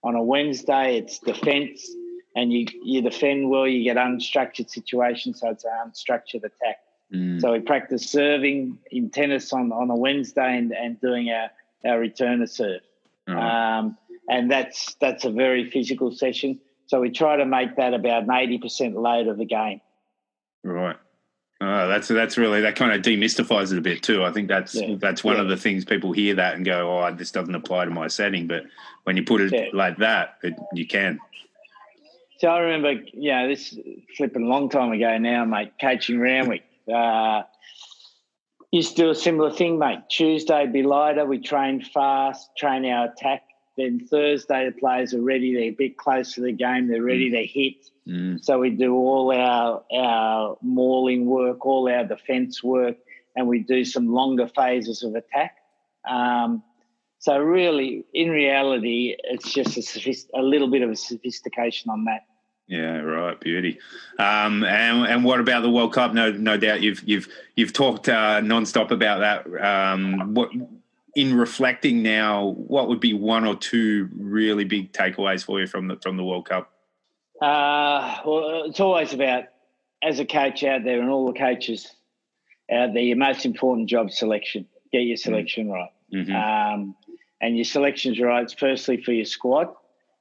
On 0.04 0.14
a 0.14 0.22
Wednesday, 0.22 0.96
it's 0.96 1.18
defence, 1.18 1.90
and 2.36 2.52
you, 2.52 2.66
you 2.84 3.02
defend 3.02 3.50
well, 3.50 3.66
you 3.66 3.82
get 3.82 3.96
unstructured 3.96 4.70
situations, 4.70 5.40
so 5.40 5.50
it's 5.50 5.64
an 5.64 5.72
unstructured 5.90 6.44
attack. 6.44 6.76
Mm. 7.12 7.40
So 7.40 7.52
we 7.52 7.60
practice 7.60 8.08
serving 8.08 8.78
in 8.90 9.10
tennis 9.10 9.52
on, 9.52 9.72
on 9.72 9.90
a 9.90 9.96
Wednesday 9.96 10.56
and, 10.56 10.72
and 10.72 11.00
doing 11.00 11.30
our, 11.30 11.50
our 11.84 11.98
return 11.98 12.40
to 12.40 12.46
serve. 12.46 12.82
Right. 13.26 13.78
Um, 13.78 13.96
and 14.28 14.50
that's 14.50 14.94
that's 15.00 15.24
a 15.24 15.30
very 15.30 15.70
physical 15.70 16.12
session. 16.12 16.60
So 16.86 17.00
we 17.00 17.10
try 17.10 17.36
to 17.36 17.44
make 17.44 17.76
that 17.76 17.94
about 17.94 18.24
an 18.24 18.32
eighty 18.32 18.58
percent 18.58 18.96
load 18.96 19.26
of 19.26 19.38
the 19.38 19.44
game. 19.44 19.80
Right. 20.62 20.96
Oh, 21.60 21.88
that's 21.88 22.08
that's 22.08 22.38
really 22.38 22.60
that 22.62 22.76
kind 22.76 22.92
of 22.92 23.02
demystifies 23.02 23.72
it 23.72 23.78
a 23.78 23.82
bit 23.82 24.02
too. 24.02 24.24
I 24.24 24.32
think 24.32 24.48
that's 24.48 24.74
Yeah. 24.74 24.96
that's 24.98 25.22
one 25.22 25.38
of 25.38 25.48
the 25.48 25.56
things 25.56 25.84
people 25.84 26.12
hear 26.12 26.34
that 26.36 26.54
and 26.54 26.64
go, 26.64 26.98
"Oh, 26.98 27.12
this 27.12 27.30
doesn't 27.30 27.54
apply 27.54 27.84
to 27.84 27.90
my 27.90 28.08
setting." 28.08 28.46
But 28.46 28.64
when 29.04 29.16
you 29.16 29.24
put 29.24 29.40
it 29.40 29.52
Yeah. 29.52 29.66
like 29.72 29.98
that, 29.98 30.36
it, 30.42 30.54
you 30.72 30.86
can. 30.86 31.18
So 32.38 32.48
I 32.48 32.60
remember, 32.60 32.92
you 33.12 33.32
know, 33.32 33.48
this 33.48 33.76
flipping 34.16 34.44
a 34.44 34.48
long 34.48 34.70
time 34.70 34.92
ago 34.92 35.18
now, 35.18 35.44
mate, 35.44 35.72
coaching 35.78 36.18
Randwick. 36.18 36.62
Uh, 36.90 37.42
used 38.70 38.96
to 38.96 39.02
do 39.02 39.10
a 39.10 39.14
similar 39.14 39.50
thing, 39.50 39.78
mate. 39.78 40.00
Tuesday 40.08 40.66
be 40.66 40.82
lighter, 40.82 41.26
we 41.26 41.40
train 41.40 41.82
fast, 41.82 42.50
train 42.56 42.84
our 42.86 43.06
attack. 43.06 43.42
Then 43.76 44.06
Thursday 44.06 44.66
the 44.66 44.78
players 44.78 45.14
are 45.14 45.22
ready, 45.22 45.54
they're 45.54 45.64
a 45.64 45.70
bit 45.70 45.96
close 45.96 46.34
to 46.34 46.42
the 46.42 46.52
game, 46.52 46.88
they're 46.88 47.02
ready 47.02 47.30
to 47.30 47.46
hit. 47.46 47.90
Mm. 48.06 48.44
So 48.44 48.58
we 48.58 48.70
do 48.70 48.94
all 48.94 49.32
our 49.32 49.82
our 49.92 50.58
mauling 50.60 51.26
work, 51.26 51.64
all 51.64 51.88
our 51.88 52.04
defence 52.04 52.62
work, 52.62 52.96
and 53.36 53.46
we 53.48 53.60
do 53.60 53.84
some 53.84 54.12
longer 54.12 54.48
phases 54.48 55.02
of 55.02 55.14
attack. 55.14 55.56
Um, 56.08 56.62
so 57.18 57.38
really, 57.38 58.04
in 58.12 58.30
reality, 58.30 59.14
it's 59.24 59.52
just 59.52 59.76
a, 59.76 60.38
a 60.38 60.42
little 60.42 60.68
bit 60.68 60.82
of 60.82 60.90
a 60.90 60.96
sophistication 60.96 61.90
on 61.90 62.04
that. 62.04 62.22
Yeah, 62.70 62.98
right, 63.00 63.38
beauty. 63.40 63.80
Um, 64.16 64.62
and 64.62 65.04
and 65.04 65.24
what 65.24 65.40
about 65.40 65.62
the 65.62 65.70
World 65.70 65.92
Cup? 65.92 66.14
No, 66.14 66.30
no 66.30 66.56
doubt 66.56 66.82
you've 66.82 67.02
you've 67.02 67.26
you've 67.56 67.72
talked 67.72 68.08
uh, 68.08 68.40
nonstop 68.40 68.92
about 68.92 69.18
that. 69.18 69.60
Um, 69.60 70.34
what 70.34 70.50
in 71.16 71.34
reflecting 71.34 72.04
now, 72.04 72.46
what 72.46 72.86
would 72.86 73.00
be 73.00 73.12
one 73.12 73.44
or 73.44 73.56
two 73.56 74.08
really 74.16 74.62
big 74.62 74.92
takeaways 74.92 75.44
for 75.44 75.60
you 75.60 75.66
from 75.66 75.88
the 75.88 75.96
from 75.96 76.16
the 76.16 76.22
World 76.22 76.48
Cup? 76.48 76.70
Uh, 77.42 78.18
well, 78.24 78.62
it's 78.66 78.78
always 78.78 79.12
about 79.12 79.46
as 80.00 80.20
a 80.20 80.24
coach 80.24 80.62
out 80.62 80.84
there, 80.84 81.00
and 81.00 81.10
all 81.10 81.26
the 81.26 81.36
coaches 81.36 81.92
out 82.70 82.94
there, 82.94 83.02
your 83.02 83.16
most 83.16 83.44
important 83.44 83.88
job 83.88 84.12
selection. 84.12 84.64
Get 84.92 85.00
your 85.00 85.16
selection 85.16 85.70
right. 85.70 85.90
Mhm. 86.14 86.34
Um, 86.34 86.94
and 87.40 87.56
your 87.56 87.64
selection's 87.64 88.20
right. 88.20 88.44
It's 88.44 88.52
firstly 88.52 89.02
for 89.02 89.10
your 89.10 89.24
squad, 89.24 89.74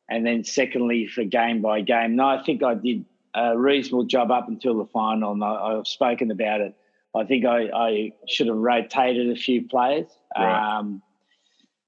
and 0.10 0.26
then 0.26 0.44
secondly 0.44 1.08
for 1.08 1.24
game 1.24 1.62
by 1.62 1.82
game. 1.82 2.16
No, 2.16 2.28
I 2.28 2.44
think 2.44 2.64
I 2.64 2.74
did 2.74 3.06
a 3.36 3.58
reasonable 3.58 4.06
job 4.06 4.32
up 4.32 4.48
until 4.48 4.78
the 4.78 4.86
final, 4.86 5.32
and 5.32 5.44
I, 5.44 5.54
I've 5.54 5.88
spoken 5.88 6.32
about 6.32 6.62
it. 6.62 6.76
I 7.16 7.24
think 7.26 7.46
I, 7.46 7.70
I 7.74 8.12
should 8.28 8.48
have 8.48 8.56
rotated 8.56 9.30
a 9.30 9.36
few 9.36 9.68
players. 9.68 10.08
Right. 10.38 10.78
Um, 10.78 11.02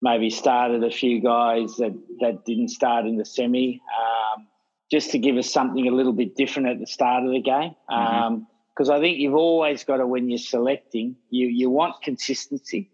maybe 0.02 0.30
started 0.30 0.84
a 0.84 0.92
few 0.92 1.22
guys 1.22 1.76
that, 1.78 1.94
that 2.22 2.44
didn't 2.46 2.70
start 2.70 3.06
in 3.06 3.18
the 3.18 3.26
semi, 3.26 3.82
um, 4.00 4.48
just 4.90 5.12
to 5.12 5.20
give 5.20 5.38
us 5.38 5.50
something 5.50 5.88
a 5.88 5.92
little 5.92 6.14
bit 6.14 6.36
different 6.36 6.70
at 6.70 6.80
the 6.80 6.88
start 6.88 7.24
of 7.24 7.32
the 7.32 7.40
game. 7.42 7.76
Because 7.88 8.90
I 8.90 9.00
think 9.00 9.20
you've 9.20 9.36
always 9.36 9.84
got 9.84 9.98
to, 9.98 10.08
when 10.08 10.30
you're 10.30 10.40
selecting, 10.40 11.16
you, 11.30 11.48
you 11.48 11.70
want 11.70 12.02
consistency, 12.02 12.90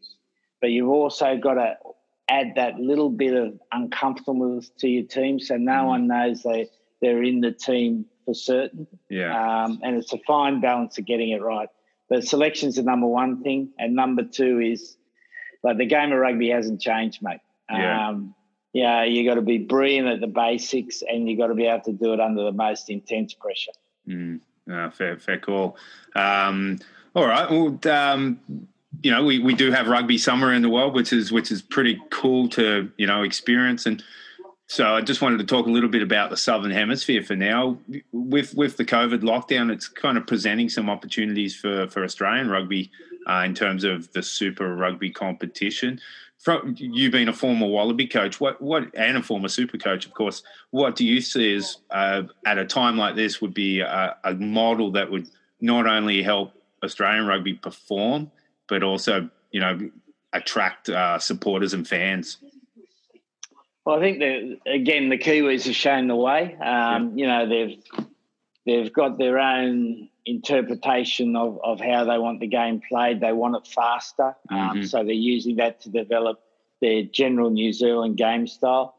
but 0.59 0.71
you've 0.71 0.89
also 0.89 1.37
got 1.37 1.53
to 1.53 1.75
add 2.29 2.53
that 2.55 2.79
little 2.79 3.09
bit 3.09 3.33
of 3.33 3.59
uncomfortableness 3.71 4.69
to 4.79 4.87
your 4.87 5.03
team 5.05 5.39
so 5.39 5.55
no 5.57 5.71
Mhm. 5.71 5.85
one 5.87 6.07
knows 6.07 6.43
they, 6.43 6.67
they're 7.01 7.23
in 7.23 7.39
the 7.41 7.51
team 7.51 8.05
for 8.25 8.33
certain. 8.33 8.85
Yeah, 9.09 9.63
Um, 9.65 9.79
and 9.83 9.95
it's 9.95 10.11
a 10.13 10.17
fine 10.19 10.59
balance 10.59 10.97
of 10.97 11.05
getting 11.05 11.29
it 11.29 11.41
right. 11.41 11.69
But 12.09 12.23
selection's 12.25 12.75
the 12.75 12.83
number 12.83 13.07
one 13.07 13.43
thing, 13.43 13.69
and 13.79 13.95
number 13.95 14.23
two 14.23 14.59
is 14.59 14.97
like 15.63 15.77
the 15.77 15.85
game 15.85 16.11
of 16.11 16.19
rugby 16.19 16.49
hasn't 16.49 16.81
changed, 16.81 17.21
mate. 17.21 17.39
Yeah. 17.69 18.09
Um, 18.09 18.33
yeah, 18.73 19.03
you 19.03 19.25
got 19.27 19.35
to 19.35 19.41
be 19.41 19.57
brilliant 19.57 20.07
at 20.07 20.19
the 20.21 20.27
basics, 20.27 21.01
and 21.01 21.29
you 21.29 21.37
got 21.37 21.47
to 21.47 21.55
be 21.55 21.65
able 21.65 21.83
to 21.85 21.93
do 21.93 22.13
it 22.13 22.19
under 22.19 22.43
the 22.43 22.51
most 22.51 22.89
intense 22.89 23.33
pressure. 23.33 23.71
Mm, 24.07 24.39
no, 24.67 24.89
fair, 24.91 25.17
fair 25.17 25.39
call. 25.39 25.77
Um, 26.15 26.79
all 27.15 27.25
right. 27.25 27.49
Well, 27.49 27.79
um, 27.93 28.39
you 29.03 29.11
know, 29.11 29.23
we, 29.23 29.39
we 29.39 29.53
do 29.53 29.71
have 29.71 29.87
rugby 29.87 30.17
somewhere 30.17 30.53
in 30.53 30.61
the 30.61 30.69
world, 30.69 30.93
which 30.93 31.13
is 31.13 31.31
which 31.31 31.51
is 31.51 31.61
pretty 31.61 31.99
cool 32.09 32.49
to 32.49 32.91
you 32.97 33.07
know 33.07 33.23
experience. 33.23 33.85
And 33.85 34.03
so, 34.67 34.95
I 34.95 35.01
just 35.01 35.21
wanted 35.21 35.37
to 35.37 35.45
talk 35.45 35.65
a 35.65 35.69
little 35.69 35.89
bit 35.89 36.01
about 36.01 36.29
the 36.29 36.37
Southern 36.37 36.71
Hemisphere 36.71 37.23
for 37.23 37.35
now. 37.35 37.77
With 38.11 38.53
with 38.55 38.77
the 38.77 38.85
COVID 38.85 39.21
lockdown, 39.21 39.71
it's 39.71 39.87
kind 39.87 40.17
of 40.17 40.27
presenting 40.27 40.69
some 40.69 40.89
opportunities 40.89 41.55
for 41.55 41.87
for 41.87 42.03
Australian 42.03 42.49
rugby 42.49 42.91
uh, 43.27 43.43
in 43.45 43.53
terms 43.53 43.83
of 43.83 44.11
the 44.13 44.23
Super 44.23 44.75
Rugby 44.75 45.11
competition. 45.11 45.99
From 46.39 46.75
you 46.77 47.09
being 47.09 47.27
a 47.27 47.33
former 47.33 47.65
Wallaby 47.67 48.07
coach, 48.07 48.39
what 48.39 48.61
what 48.61 48.95
and 48.95 49.17
a 49.17 49.23
former 49.23 49.47
Super 49.47 49.77
coach, 49.77 50.05
of 50.05 50.13
course, 50.13 50.43
what 50.71 50.95
do 50.95 51.05
you 51.05 51.19
see 51.21 51.55
as 51.55 51.77
uh, 51.91 52.23
at 52.45 52.57
a 52.57 52.65
time 52.65 52.97
like 52.97 53.15
this 53.15 53.41
would 53.41 53.53
be 53.53 53.79
a, 53.79 54.15
a 54.23 54.33
model 54.35 54.91
that 54.91 55.09
would 55.09 55.27
not 55.61 55.87
only 55.87 56.21
help 56.21 56.53
Australian 56.83 57.25
rugby 57.25 57.53
perform, 57.53 58.31
but 58.67 58.83
also 58.83 59.29
you 59.51 59.59
know 59.59 59.79
attract 60.33 60.89
uh, 60.89 61.19
supporters 61.19 61.73
and 61.73 61.87
fans? 61.87 62.37
Well, 63.85 63.97
I 63.97 63.99
think 64.01 64.19
that 64.19 64.57
again 64.71 65.09
the 65.09 65.17
Kiwis 65.17 65.65
have 65.65 65.75
shown 65.75 66.07
the 66.07 66.15
way. 66.15 66.55
Um, 66.55 67.17
You 67.17 67.27
know, 67.27 67.47
they've 67.47 67.81
they've 68.65 68.91
got 68.91 69.17
their 69.17 69.39
own 69.39 70.09
interpretation 70.25 71.37
of, 71.37 71.57
of 71.63 71.79
how 71.79 72.03
they 72.03 72.17
want 72.17 72.41
the 72.41 72.47
game 72.47 72.81
played. 72.89 73.21
They 73.21 73.31
want 73.31 73.55
it 73.55 73.65
faster, 73.65 74.35
um, 74.49 74.79
Mhm. 74.79 74.87
so 74.87 75.03
they're 75.05 75.13
using 75.13 75.55
that 75.55 75.79
to 75.81 75.89
develop 75.89 76.41
their 76.81 77.03
general 77.03 77.49
New 77.49 77.71
Zealand 77.71 78.17
game 78.17 78.45
style. 78.45 78.95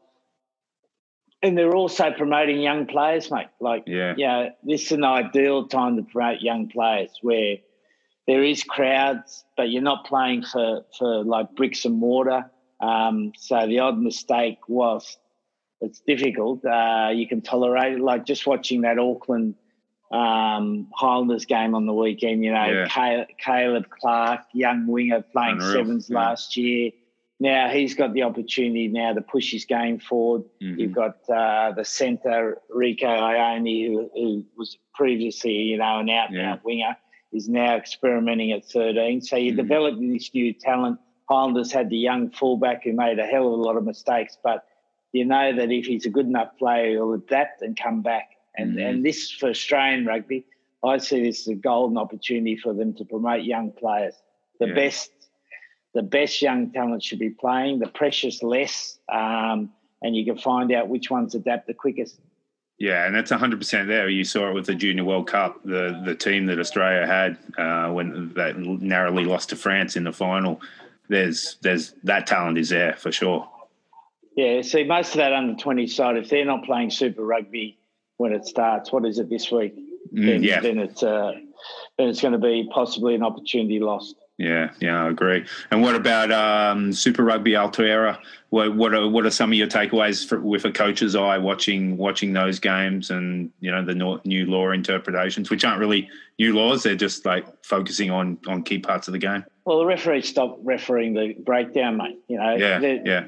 And 1.43 1.57
they're 1.57 1.75
also 1.75 2.11
promoting 2.11 2.59
young 2.59 2.87
players, 2.87 3.29
mate. 3.31 3.47
Like, 3.61 3.83
Yeah. 3.85 4.15
you 4.17 4.25
know, 4.27 4.49
this 4.63 4.87
is 4.87 4.91
an 4.93 5.03
ideal 5.05 5.67
time 5.67 5.95
to 5.97 6.03
promote 6.03 6.41
young 6.41 6.67
players 6.67 7.11
where 7.21 7.57
there 8.29 8.43
is 8.43 8.63
crowds, 8.63 9.43
but 9.57 9.71
you're 9.71 9.81
not 9.81 10.05
playing 10.05 10.43
for, 10.43 10.85
for 10.95 11.23
like 11.23 11.55
bricks 11.55 11.83
and 11.83 11.95
mortar. 11.95 12.51
Um, 12.79 13.31
so 13.35 13.65
the 13.65 13.79
odd 13.79 13.97
mistake, 13.97 14.59
whilst 14.67 15.17
it's 15.81 15.99
difficult, 16.01 16.63
uh, 16.63 17.09
you 17.11 17.27
can 17.27 17.41
tolerate 17.41 17.93
it. 17.93 17.99
Like 18.01 18.27
just 18.27 18.45
watching 18.45 18.81
that 18.81 18.99
Auckland 18.99 19.55
um, 20.11 20.89
Highlanders 20.93 21.45
game 21.45 21.73
on 21.73 21.87
the 21.87 21.93
weekend, 21.93 22.43
you 22.43 22.51
know, 22.51 22.65
Yeah. 22.65 22.87
Caleb, 22.87 23.27
Caleb 23.43 23.85
Clarke, 23.89 24.45
young 24.53 24.85
winger 24.85 25.23
playing 25.23 25.55
Unreal, 25.55 25.71
sevens 25.73 26.07
yeah. 26.11 26.15
last 26.19 26.55
year. 26.55 26.91
Now 27.39 27.69
he's 27.69 27.95
got 27.95 28.13
the 28.13 28.23
opportunity 28.23 28.89
now 28.89 29.13
to 29.13 29.21
push 29.21 29.51
his 29.51 29.65
game 29.65 29.97
forward. 29.97 30.43
Mhm. 30.61 30.77
You've 30.77 30.91
got 30.91 31.17
uh, 31.27 31.71
the 31.71 31.83
centre 31.83 32.61
Rieko 32.69 33.05
Ioane, 33.07 33.87
who, 33.87 34.11
who 34.13 34.45
was 34.55 34.77
previously, 34.93 35.53
you 35.53 35.77
know, 35.77 35.97
an 35.97 36.11
out 36.11 36.29
and 36.29 36.39
out 36.41 36.63
winger, 36.63 36.95
is 37.31 37.47
now 37.47 37.75
experimenting 37.75 38.51
at 38.51 38.65
13. 38.65 39.21
So 39.21 39.35
you're 39.35 39.53
Mhm. 39.53 39.57
developing 39.57 40.13
this 40.13 40.33
new 40.33 40.53
talent. 40.53 40.99
Highlanders 41.29 41.71
had 41.71 41.89
the 41.89 41.97
young 41.97 42.31
fullback 42.31 42.83
who 42.83 42.93
made 42.93 43.19
a 43.19 43.25
hell 43.25 43.47
of 43.47 43.59
a 43.59 43.61
lot 43.61 43.77
of 43.77 43.85
mistakes, 43.85 44.37
but 44.43 44.65
you 45.11 45.25
know 45.25 45.53
that 45.53 45.71
if 45.71 45.85
he's 45.85 46.05
a 46.05 46.09
good 46.09 46.25
enough 46.25 46.57
player, 46.57 46.91
he'll 46.91 47.13
adapt 47.13 47.61
and 47.61 47.77
come 47.77 48.01
back. 48.01 48.29
And 48.55 48.71
mm-hmm. 48.71 48.87
and 48.87 49.05
this 49.05 49.31
for 49.31 49.49
Australian 49.49 50.05
rugby, 50.05 50.45
I 50.83 50.97
see 50.97 51.21
this 51.21 51.41
as 51.41 51.47
a 51.49 51.55
golden 51.55 51.97
opportunity 51.97 52.55
for 52.55 52.73
them 52.73 52.93
to 52.95 53.05
promote 53.05 53.43
young 53.43 53.71
players. 53.71 54.15
The 54.59 54.67
yeah. 54.67 54.73
best, 54.73 55.11
the 55.93 56.03
best 56.03 56.41
young 56.41 56.71
talent 56.71 57.03
should 57.03 57.19
be 57.19 57.29
playing. 57.29 57.79
The 57.79 57.87
precious 57.87 58.41
less, 58.43 58.99
um, 59.11 59.71
and 60.01 60.15
you 60.15 60.25
can 60.25 60.37
find 60.37 60.71
out 60.71 60.87
which 60.87 61.09
ones 61.11 61.35
adapt 61.35 61.67
the 61.67 61.73
quickest. 61.73 62.19
Yeah, 62.79 63.05
and 63.05 63.13
that's 63.13 63.29
100% 63.29 63.87
there. 63.87 64.07
You 64.07 64.23
saw 64.23 64.49
it 64.49 64.53
with 64.53 64.65
the 64.65 64.73
Junior 64.73 65.03
World 65.03 65.27
Cup, 65.27 65.61
the 65.65 66.01
the 66.05 66.15
team 66.15 66.45
that 66.45 66.59
Australia 66.59 67.05
had 67.05 67.37
uh, 67.57 67.91
when 67.91 68.33
they 68.33 68.53
narrowly 68.53 69.25
lost 69.25 69.49
to 69.49 69.57
France 69.57 69.97
in 69.97 70.05
the 70.05 70.13
final. 70.13 70.61
There's 71.09 71.57
there's 71.61 71.93
that 72.03 72.25
talent 72.25 72.57
is 72.57 72.69
there 72.69 72.93
for 72.93 73.11
sure. 73.11 73.49
Yeah, 74.37 74.61
see, 74.61 74.85
most 74.85 75.09
of 75.09 75.17
that 75.17 75.33
under 75.33 75.61
20 75.61 75.87
side, 75.87 76.15
if 76.15 76.29
they're 76.29 76.45
not 76.45 76.63
playing 76.63 76.91
Super 76.91 77.25
Rugby 77.25 77.77
when 78.15 78.31
it 78.31 78.45
starts, 78.45 78.89
what 78.89 79.05
is 79.05 79.19
it 79.19 79.29
this 79.29 79.51
week? 79.51 79.75
Mm, 80.13 80.25
then, 80.25 80.43
yeah. 80.43 80.61
then 80.61 80.77
it's 80.77 81.03
uh, 81.03 81.33
then 81.97 82.07
it's 82.07 82.21
going 82.21 82.31
to 82.31 82.39
be 82.39 82.69
possibly 82.73 83.13
an 83.13 83.23
opportunity 83.23 83.79
lost. 83.79 84.15
Yeah, 84.39 84.71
yeah, 84.79 85.03
I 85.03 85.09
agree. 85.09 85.45
And 85.69 85.81
what 85.81 85.95
about 85.95 86.31
um, 86.31 86.93
Super 86.93 87.25
Rugby 87.25 87.51
Aotearoa? 87.51 88.17
What 88.51 88.73
what 88.73 88.93
are, 88.93 89.05
what 89.05 89.25
are 89.25 89.31
some 89.31 89.51
of 89.51 89.57
your 89.57 89.67
takeaways 89.67 90.25
for, 90.25 90.39
with 90.39 90.63
a 90.63 90.71
coach's 90.71 91.13
eye 91.13 91.37
watching 91.37 91.97
watching 91.97 92.31
those 92.31 92.57
games 92.57 93.11
and 93.11 93.51
you 93.59 93.69
know 93.69 93.83
the 93.83 93.93
new 94.23 94.45
law 94.45 94.71
interpretations, 94.71 95.49
which 95.49 95.65
aren't 95.65 95.81
really 95.81 96.09
new 96.39 96.55
laws; 96.55 96.83
they're 96.83 96.95
just 96.95 97.25
like 97.25 97.45
focusing 97.65 98.11
on 98.11 98.37
on 98.47 98.63
key 98.63 98.79
parts 98.79 99.09
of 99.09 99.11
the 99.11 99.17
game. 99.17 99.43
Well, 99.65 99.79
the 99.79 99.85
referee 99.85 100.21
stopped 100.21 100.61
refereeing 100.63 101.15
the 101.15 101.33
breakdown, 101.33 101.97
mate. 101.97 102.19
You 102.29 102.37
know, 102.37 102.55
yeah, 102.55 102.79
yeah. 102.79 103.25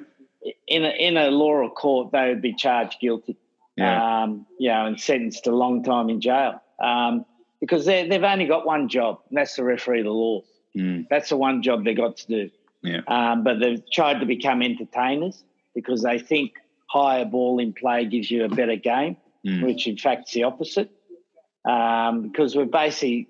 In 0.69 0.85
a 0.85 0.91
in 0.91 1.17
a 1.17 1.29
law 1.29 1.55
of 1.55 1.75
court, 1.75 2.13
they 2.13 2.29
would 2.29 2.41
be 2.41 2.53
charged 2.53 3.01
guilty, 3.01 3.35
yeah, 3.75 4.23
um, 4.23 4.45
you 4.57 4.69
know, 4.69 4.85
and 4.85 4.97
sentenced 4.97 5.45
a 5.45 5.51
long 5.51 5.83
time 5.83 6.09
in 6.09 6.21
jail 6.21 6.61
um, 6.81 7.25
because 7.59 7.85
they 7.85 8.07
they've 8.07 8.23
only 8.23 8.45
got 8.45 8.65
one 8.65 8.87
job, 8.87 9.19
and 9.27 9.37
that's 9.37 9.55
to 9.55 9.63
referee 9.65 10.03
the 10.03 10.09
laws. 10.09 10.45
Mm. 10.75 11.07
That's 11.09 11.29
the 11.29 11.37
one 11.37 11.61
job 11.61 11.83
they 11.83 11.93
got 11.93 12.17
to 12.17 12.27
do. 12.27 12.49
Yeah. 12.81 13.01
Um, 13.07 13.43
but 13.43 13.59
they've 13.59 13.83
tried 13.91 14.19
to 14.19 14.25
become 14.25 14.61
entertainers 14.61 15.43
because 15.75 16.01
they 16.01 16.19
think 16.19 16.53
higher 16.87 17.25
ball 17.25 17.59
in 17.59 17.73
play 17.73 18.05
gives 18.05 18.29
you 18.29 18.43
a 18.43 18.49
better 18.49 18.75
game, 18.75 19.17
mm. 19.45 19.63
which 19.63 19.87
in 19.87 19.97
fact 19.97 20.29
is 20.29 20.33
the 20.33 20.43
opposite. 20.43 20.91
Um, 21.63 22.23
because 22.23 22.55
we've 22.55 22.71
basically, 22.71 23.27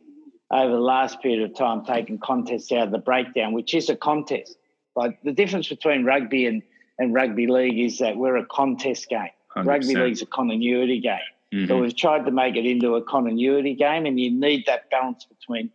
over 0.51 0.71
the 0.71 0.79
last 0.79 1.21
period 1.21 1.43
of 1.43 1.55
time, 1.55 1.85
taken 1.85 2.17
contests 2.17 2.71
out 2.71 2.87
of 2.87 2.91
the 2.91 2.97
breakdown, 2.97 3.53
which 3.53 3.73
is 3.73 3.89
a 3.89 3.95
contest. 3.95 4.57
But 4.95 5.15
the 5.23 5.31
difference 5.31 5.67
between 5.67 6.05
rugby 6.05 6.45
and, 6.45 6.61
and 6.97 7.13
rugby 7.13 7.47
league 7.47 7.79
is 7.79 7.99
that 7.99 8.17
we're 8.17 8.37
a 8.37 8.45
contest 8.45 9.09
game. 9.09 9.29
100%. 9.55 9.65
Rugby 9.65 9.95
league's 9.95 10.21
a 10.21 10.25
continuity 10.25 10.99
game. 10.99 11.19
Mm-hmm. 11.53 11.67
So 11.67 11.77
we've 11.79 11.95
tried 11.95 12.25
to 12.25 12.31
make 12.31 12.55
it 12.55 12.65
into 12.65 12.95
a 12.95 13.01
continuity 13.03 13.75
game, 13.75 14.05
and 14.05 14.17
you 14.17 14.31
need 14.31 14.65
that 14.67 14.89
balance 14.89 15.25
between 15.25 15.69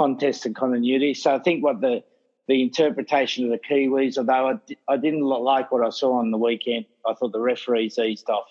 contest 0.00 0.46
and 0.46 0.56
continuity. 0.56 1.12
So 1.12 1.34
I 1.34 1.38
think 1.38 1.62
what 1.62 1.82
the 1.82 2.02
the 2.48 2.62
interpretation 2.62 3.44
of 3.44 3.50
the 3.50 3.58
Kiwis, 3.58 4.16
although 4.18 4.48
I, 4.48 4.92
I 4.92 4.96
didn't 4.96 5.22
like 5.22 5.70
what 5.70 5.86
I 5.86 5.90
saw 5.90 6.14
on 6.14 6.30
the 6.30 6.38
weekend, 6.38 6.86
I 7.06 7.12
thought 7.14 7.32
the 7.32 7.40
referees 7.40 7.96
eased 7.98 8.28
off 8.28 8.48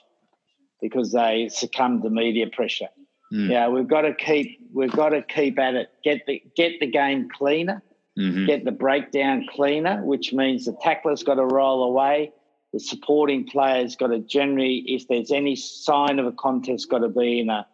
because 0.80 1.12
they 1.12 1.50
succumbed 1.52 2.04
to 2.04 2.10
media 2.10 2.46
pressure. 2.48 2.88
Mm. 3.34 3.50
Yeah, 3.50 3.68
we've 3.68 3.88
got 3.88 4.02
to 4.02 4.14
keep 4.14 4.60
we've 4.72 4.92
got 4.92 5.10
to 5.10 5.24
keep 5.24 5.58
at 5.58 5.74
it. 5.74 5.90
Get 6.04 6.28
the 6.28 6.42
get 6.56 6.80
the 6.80 6.86
game 6.86 7.30
cleaner, 7.36 7.82
mm-hmm. 8.18 8.46
get 8.46 8.64
the 8.64 8.72
breakdown 8.72 9.48
cleaner, 9.52 10.06
which 10.06 10.32
means 10.32 10.66
the 10.66 10.78
tackler's 10.86 11.24
got 11.24 11.36
to 11.36 11.46
roll 11.46 11.84
away. 11.84 12.32
The 12.74 12.80
supporting 12.80 13.48
player's 13.48 13.96
got 13.96 14.08
to 14.08 14.20
generally, 14.20 14.84
if 14.86 15.08
there's 15.08 15.32
any 15.32 15.56
sign 15.56 16.20
of 16.20 16.28
a 16.28 16.32
contest, 16.32 16.90
got 16.92 17.00
to 17.00 17.10
be 17.10 17.40
in 17.40 17.50
a 17.50 17.66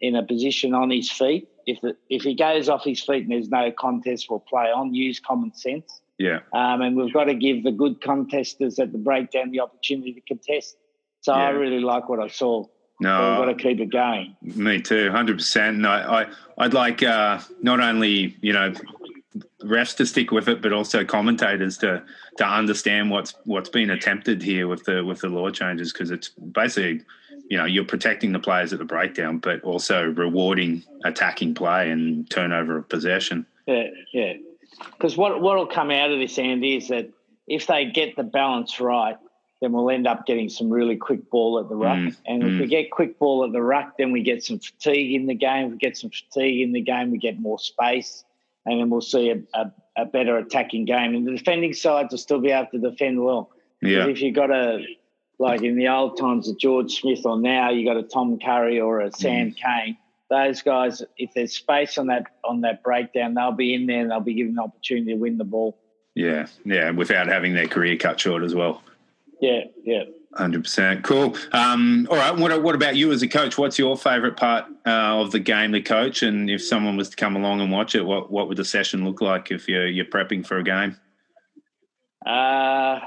in 0.00 0.16
a 0.16 0.22
position 0.22 0.74
on 0.74 0.90
his 0.90 1.10
feet 1.10 1.48
if 1.66 1.80
the, 1.80 1.96
if 2.08 2.22
he 2.22 2.34
goes 2.34 2.68
off 2.68 2.84
his 2.84 3.00
feet 3.02 3.24
and 3.24 3.32
there's 3.32 3.48
no 3.48 3.70
contest, 3.72 4.26
we'll 4.28 4.40
play 4.40 4.66
on. 4.66 4.94
Use 4.94 5.20
common 5.20 5.54
sense. 5.54 6.00
Yeah. 6.18 6.40
Um, 6.52 6.82
and 6.82 6.96
we've 6.96 7.12
got 7.12 7.24
to 7.24 7.34
give 7.34 7.64
the 7.64 7.72
good 7.72 8.00
contesters 8.00 8.78
at 8.78 8.92
the 8.92 8.98
breakdown 8.98 9.50
the 9.50 9.60
opportunity 9.60 10.12
to 10.14 10.20
contest. 10.20 10.76
So 11.20 11.34
yeah. 11.34 11.42
I 11.42 11.50
really 11.50 11.80
like 11.80 12.08
what 12.08 12.20
I 12.20 12.28
saw. 12.28 12.66
No, 13.00 13.18
so 13.18 13.28
we've 13.28 13.38
got 13.38 13.58
to 13.58 13.62
keep 13.62 13.80
it 13.80 13.90
going. 13.90 14.36
Me 14.42 14.80
too, 14.80 15.10
hundred 15.10 15.38
percent. 15.38 15.78
No, 15.78 15.90
I, 15.90 16.26
I'd 16.58 16.74
like 16.74 17.02
uh, 17.02 17.40
not 17.60 17.80
only 17.80 18.36
you 18.40 18.52
know 18.52 18.72
refs 19.64 19.96
to 19.96 20.06
stick 20.06 20.30
with 20.30 20.48
it, 20.48 20.62
but 20.62 20.72
also 20.72 21.04
commentators 21.04 21.78
to 21.78 22.02
to 22.36 22.46
understand 22.46 23.10
what's 23.10 23.34
what's 23.44 23.68
been 23.68 23.90
attempted 23.90 24.42
here 24.42 24.68
with 24.68 24.84
the 24.84 25.04
with 25.04 25.20
the 25.20 25.28
law 25.28 25.50
changes 25.50 25.92
because 25.92 26.10
it's 26.10 26.28
basically 26.28 27.02
you 27.52 27.58
know 27.58 27.66
you're 27.66 27.84
protecting 27.84 28.32
the 28.32 28.38
players 28.38 28.72
at 28.72 28.78
the 28.78 28.84
breakdown, 28.86 29.36
but 29.36 29.60
also 29.60 30.06
rewarding 30.06 30.82
attacking 31.04 31.52
play 31.52 31.90
and 31.90 32.28
turnover 32.30 32.78
of 32.78 32.88
possession. 32.88 33.44
Yeah, 33.66 33.88
yeah. 34.14 34.32
Because 34.92 35.18
what 35.18 35.42
what 35.42 35.58
will 35.58 35.66
come 35.66 35.90
out 35.90 36.10
of 36.10 36.18
this, 36.18 36.38
Andy, 36.38 36.78
is 36.78 36.88
that 36.88 37.10
if 37.46 37.66
they 37.66 37.84
get 37.84 38.16
the 38.16 38.22
balance 38.22 38.80
right, 38.80 39.18
then 39.60 39.72
we'll 39.72 39.90
end 39.90 40.06
up 40.06 40.24
getting 40.24 40.48
some 40.48 40.70
really 40.70 40.96
quick 40.96 41.28
ball 41.28 41.58
at 41.58 41.68
the 41.68 41.74
ruck. 41.74 41.98
Mm, 41.98 42.16
and 42.24 42.42
mm. 42.42 42.54
if 42.54 42.60
we 42.62 42.66
get 42.68 42.90
quick 42.90 43.18
ball 43.18 43.44
at 43.44 43.52
the 43.52 43.60
ruck, 43.60 43.98
then 43.98 44.12
we 44.12 44.22
get 44.22 44.42
some 44.42 44.58
fatigue 44.58 45.14
in 45.14 45.26
the 45.26 45.34
game. 45.34 45.66
If 45.66 45.72
we 45.72 45.76
get 45.76 45.98
some 45.98 46.08
fatigue 46.08 46.62
in 46.62 46.72
the 46.72 46.80
game, 46.80 47.10
we 47.10 47.18
get 47.18 47.38
more 47.38 47.58
space, 47.58 48.24
and 48.64 48.80
then 48.80 48.88
we'll 48.88 49.02
see 49.02 49.28
a, 49.28 49.42
a, 49.52 49.70
a 49.98 50.06
better 50.06 50.38
attacking 50.38 50.86
game. 50.86 51.14
And 51.14 51.26
the 51.26 51.36
defending 51.36 51.74
sides 51.74 52.12
will 52.12 52.18
still 52.18 52.40
be 52.40 52.50
able 52.50 52.70
to 52.70 52.78
defend 52.78 53.22
well. 53.22 53.50
Yeah. 53.82 54.04
But 54.04 54.10
if 54.12 54.22
you've 54.22 54.34
got 54.34 54.50
a 54.50 54.86
like 55.42 55.62
in 55.62 55.76
the 55.76 55.88
old 55.88 56.16
times 56.16 56.48
of 56.48 56.56
George 56.56 57.00
Smith 57.00 57.26
or 57.26 57.36
now 57.36 57.68
you 57.70 57.84
got 57.84 57.96
a 57.96 58.04
Tom 58.04 58.38
Curry 58.38 58.80
or 58.80 59.00
a 59.00 59.10
Sam 59.10 59.50
mm. 59.50 59.56
Cane. 59.56 59.96
Those 60.30 60.62
guys, 60.62 61.02
if 61.18 61.34
there's 61.34 61.52
space 61.52 61.98
on 61.98 62.06
that 62.06 62.26
on 62.44 62.60
that 62.62 62.82
breakdown, 62.82 63.34
they'll 63.34 63.50
be 63.50 63.74
in 63.74 63.86
there 63.86 64.00
and 64.00 64.10
they'll 64.10 64.20
be 64.20 64.34
given 64.34 64.54
the 64.54 64.62
opportunity 64.62 65.12
to 65.12 65.18
win 65.18 65.36
the 65.36 65.44
ball. 65.44 65.76
Yeah, 66.14 66.46
yeah, 66.64 66.90
without 66.90 67.26
having 67.26 67.54
their 67.54 67.66
career 67.66 67.96
cut 67.96 68.20
short 68.20 68.44
as 68.44 68.54
well. 68.54 68.82
Yeah, 69.40 69.64
yeah. 69.82 70.04
Hundred 70.34 70.62
percent, 70.62 71.02
cool. 71.02 71.36
Um, 71.52 72.06
all 72.08 72.16
right, 72.16 72.34
what, 72.34 72.62
what 72.62 72.74
about 72.74 72.96
you 72.96 73.12
as 73.12 73.22
a 73.22 73.28
coach? 73.28 73.58
What's 73.58 73.78
your 73.78 73.96
favourite 73.96 74.36
part 74.36 74.64
uh, 74.86 75.20
of 75.20 75.32
the 75.32 75.40
game 75.40 75.72
to 75.72 75.82
coach? 75.82 76.22
And 76.22 76.48
if 76.48 76.64
someone 76.64 76.96
was 76.96 77.10
to 77.10 77.16
come 77.16 77.36
along 77.36 77.60
and 77.60 77.70
watch 77.70 77.94
it, 77.94 78.06
what 78.06 78.30
what 78.30 78.48
would 78.48 78.56
the 78.56 78.64
session 78.64 79.04
look 79.04 79.20
like 79.20 79.50
if 79.50 79.68
you're 79.68 79.88
you're 79.88 80.06
prepping 80.06 80.46
for 80.46 80.56
a 80.56 80.62
game? 80.62 80.96
Uh, 82.24 83.00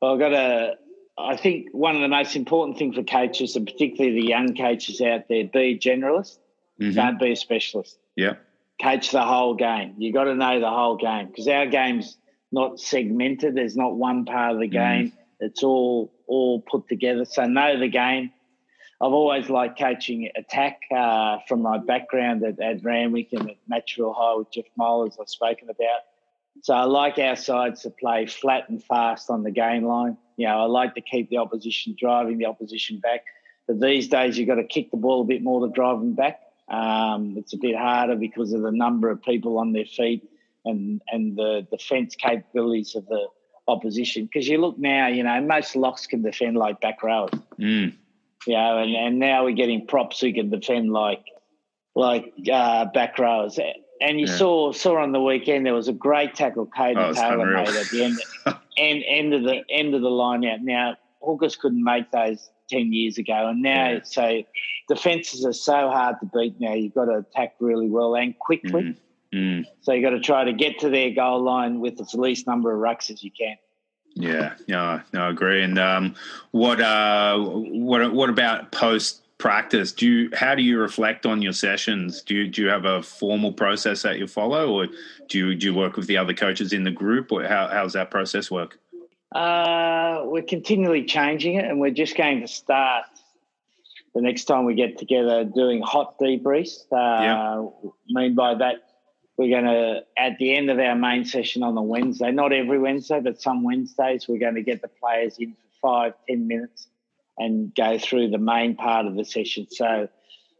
well, 0.00 0.12
I've 0.12 0.20
got 0.20 0.32
a 0.34 0.74
I 1.18 1.36
think 1.36 1.68
one 1.72 1.96
of 1.96 2.02
the 2.02 2.08
most 2.08 2.36
important 2.36 2.78
things 2.78 2.94
for 2.94 3.02
coaches, 3.02 3.56
and 3.56 3.66
particularly 3.66 4.20
the 4.20 4.26
young 4.28 4.56
coaches 4.56 5.00
out 5.00 5.28
there, 5.28 5.44
be 5.44 5.58
a 5.58 5.78
generalist. 5.78 6.38
Mm-hmm. 6.80 6.94
Don't 6.94 7.18
be 7.18 7.32
a 7.32 7.36
specialist. 7.36 7.98
Yeah. 8.16 8.34
Coach 8.80 9.10
the 9.10 9.24
whole 9.24 9.54
game. 9.54 9.94
You 9.98 10.12
got 10.12 10.24
to 10.24 10.34
know 10.34 10.60
the 10.60 10.70
whole 10.70 10.96
game 10.96 11.26
because 11.26 11.48
our 11.48 11.66
game's 11.66 12.16
not 12.52 12.78
segmented. 12.78 13.56
There's 13.56 13.76
not 13.76 13.96
one 13.96 14.24
part 14.24 14.52
of 14.52 14.60
the 14.60 14.68
mm-hmm. 14.68 15.00
game. 15.00 15.06
Mm. 15.06 15.12
It's 15.40 15.62
all 15.62 16.12
all 16.26 16.60
put 16.60 16.88
together. 16.88 17.24
So 17.24 17.44
know 17.46 17.78
the 17.78 17.88
game. 17.88 18.32
I've 19.00 19.12
always 19.12 19.48
liked 19.48 19.78
coaching 19.78 20.28
attack 20.34 20.80
uh, 20.94 21.38
from 21.46 21.62
my 21.62 21.78
background 21.78 22.42
at, 22.42 22.60
at 22.60 22.82
Randwick 22.82 23.28
and 23.32 23.50
at 23.50 23.56
Matraville 23.70 24.14
High 24.16 24.34
with 24.34 24.50
Jeff 24.50 24.64
Mould, 24.76 25.14
I've 25.20 25.28
spoken 25.28 25.70
about. 25.70 26.00
So 26.62 26.74
I 26.74 26.84
like 26.84 27.18
our 27.18 27.36
sides 27.36 27.82
to 27.82 27.90
play 27.90 28.26
flat 28.26 28.68
and 28.68 28.82
fast 28.82 29.30
on 29.30 29.42
the 29.42 29.50
game 29.50 29.84
line. 29.84 30.16
You 30.36 30.46
know, 30.46 30.58
I 30.58 30.64
like 30.64 30.94
to 30.94 31.00
keep 31.00 31.30
the 31.30 31.38
opposition 31.38 31.96
driving 31.98 32.38
the 32.38 32.46
opposition 32.46 32.98
back. 33.00 33.24
But 33.66 33.80
these 33.80 34.08
days, 34.08 34.38
you've 34.38 34.48
got 34.48 34.56
to 34.56 34.64
kick 34.64 34.90
the 34.90 34.96
ball 34.96 35.22
a 35.22 35.24
bit 35.24 35.42
more 35.42 35.66
to 35.66 35.72
drive 35.72 35.98
them 35.98 36.14
back. 36.14 36.40
Um, 36.68 37.34
it's 37.36 37.52
a 37.54 37.58
bit 37.58 37.76
harder 37.76 38.16
because 38.16 38.52
of 38.52 38.62
the 38.62 38.72
number 38.72 39.10
of 39.10 39.22
people 39.22 39.58
on 39.58 39.72
their 39.72 39.86
feet 39.86 40.28
and 40.64 41.00
and 41.10 41.36
the 41.36 41.66
defence 41.70 42.14
capabilities 42.14 42.94
of 42.94 43.06
the 43.06 43.28
opposition. 43.66 44.24
Because 44.24 44.48
you 44.48 44.58
look 44.58 44.78
now, 44.78 45.08
you 45.08 45.22
know, 45.22 45.40
most 45.40 45.76
locks 45.76 46.06
can 46.06 46.22
defend 46.22 46.56
like 46.56 46.80
back 46.80 47.02
rowers. 47.02 47.30
Mm. 47.58 47.94
You 48.46 48.54
know, 48.54 48.78
and, 48.78 48.94
and 48.94 49.18
now 49.18 49.44
we're 49.44 49.52
getting 49.52 49.86
props 49.86 50.20
who 50.20 50.32
can 50.32 50.50
defend 50.50 50.92
like 50.92 51.24
like 51.94 52.32
uh, 52.50 52.86
back 52.86 53.18
rowers. 53.18 53.58
And 54.00 54.20
you 54.20 54.26
yeah. 54.26 54.36
saw 54.36 54.72
saw 54.72 55.02
on 55.02 55.12
the 55.12 55.20
weekend 55.20 55.66
there 55.66 55.74
was 55.74 55.88
a 55.88 55.92
great 55.92 56.34
tackle 56.34 56.66
Codie 56.66 56.96
oh, 56.96 57.12
Taylor 57.12 57.46
made 57.46 57.68
at 57.68 57.88
the 57.90 58.04
end, 58.04 58.18
end 58.76 59.04
end 59.06 59.34
of 59.34 59.42
the 59.42 59.62
end 59.70 59.94
of 59.94 60.02
the 60.02 60.10
line 60.10 60.44
out. 60.44 60.62
Now 60.62 60.96
Hookers 61.22 61.56
couldn't 61.56 61.82
make 61.82 62.10
those 62.10 62.50
ten 62.68 62.92
years 62.92 63.18
ago, 63.18 63.48
and 63.48 63.62
now 63.62 63.90
yeah. 63.90 64.00
so 64.04 64.42
defenses 64.88 65.44
are 65.44 65.52
so 65.52 65.90
hard 65.90 66.16
to 66.20 66.26
beat. 66.26 66.60
Now 66.60 66.74
you've 66.74 66.94
got 66.94 67.06
to 67.06 67.18
attack 67.18 67.54
really 67.60 67.88
well 67.88 68.14
and 68.14 68.38
quickly. 68.38 68.70
Mm. 68.82 68.96
Mm. 69.34 69.64
So 69.82 69.92
you've 69.92 70.04
got 70.04 70.10
to 70.10 70.20
try 70.20 70.44
to 70.44 70.52
get 70.52 70.78
to 70.80 70.88
their 70.88 71.10
goal 71.10 71.42
line 71.42 71.80
with 71.80 71.96
the 71.96 72.08
least 72.14 72.46
number 72.46 72.72
of 72.72 72.80
rucks 72.80 73.10
as 73.10 73.22
you 73.22 73.30
can. 73.30 73.56
Yeah, 74.14 74.54
no, 74.66 75.00
no, 75.12 75.20
I 75.20 75.28
agree. 75.28 75.62
And 75.62 75.78
um, 75.78 76.16
what, 76.50 76.80
uh, 76.80 77.38
what, 77.38 78.12
what 78.12 78.30
about 78.30 78.72
post 78.72 79.22
practice 79.38 79.92
do 79.92 80.06
you 80.06 80.30
how 80.34 80.54
do 80.54 80.62
you 80.62 80.78
reflect 80.78 81.24
on 81.24 81.40
your 81.40 81.52
sessions 81.52 82.22
do 82.22 82.34
you 82.34 82.48
do 82.48 82.62
you 82.62 82.68
have 82.68 82.84
a 82.84 83.00
formal 83.02 83.52
process 83.52 84.02
that 84.02 84.18
you 84.18 84.26
follow 84.26 84.72
or 84.72 84.88
do 85.28 85.38
you 85.38 85.54
do 85.54 85.66
you 85.68 85.74
work 85.74 85.96
with 85.96 86.08
the 86.08 86.16
other 86.16 86.34
coaches 86.34 86.72
in 86.72 86.82
the 86.82 86.90
group 86.90 87.30
or 87.30 87.44
how 87.44 87.68
how's 87.68 87.92
that 87.92 88.10
process 88.10 88.50
work 88.50 88.78
Uh, 89.32 90.22
we're 90.24 90.42
continually 90.42 91.04
changing 91.04 91.56
it, 91.56 91.64
and 91.66 91.78
we're 91.78 91.90
just 91.90 92.16
going 92.16 92.40
to 92.40 92.48
start 92.48 93.04
the 94.14 94.22
next 94.22 94.44
time 94.44 94.64
we 94.64 94.74
get 94.74 94.96
together 94.96 95.44
doing 95.44 95.82
hot 95.82 96.18
debriefs. 96.18 96.80
Uh, 96.90 97.22
yeah. 97.22 97.90
mean 98.08 98.34
by 98.34 98.54
that, 98.54 98.76
we're 99.36 99.50
going 99.50 99.66
to, 99.66 100.02
at 100.16 100.38
the 100.38 100.54
end 100.56 100.70
of 100.70 100.78
our 100.78 100.96
main 100.96 101.24
session 101.24 101.62
on 101.62 101.74
the 101.74 101.82
Wednesday, 101.82 102.32
not 102.32 102.52
every 102.52 102.78
Wednesday, 102.78 103.20
but 103.20 103.40
some 103.40 103.62
Wednesdays, 103.62 104.26
we're 104.26 104.38
going 104.38 104.54
to 104.54 104.62
get 104.62 104.80
the 104.80 104.88
players 104.88 105.36
in 105.38 105.52
for 105.52 105.68
five, 105.80 106.14
ten 106.26 106.48
minutes 106.48 106.88
and 107.38 107.74
go 107.74 107.98
through 107.98 108.30
the 108.30 108.38
main 108.38 108.74
part 108.74 109.06
of 109.06 109.14
the 109.14 109.24
session. 109.24 109.66
So 109.70 110.08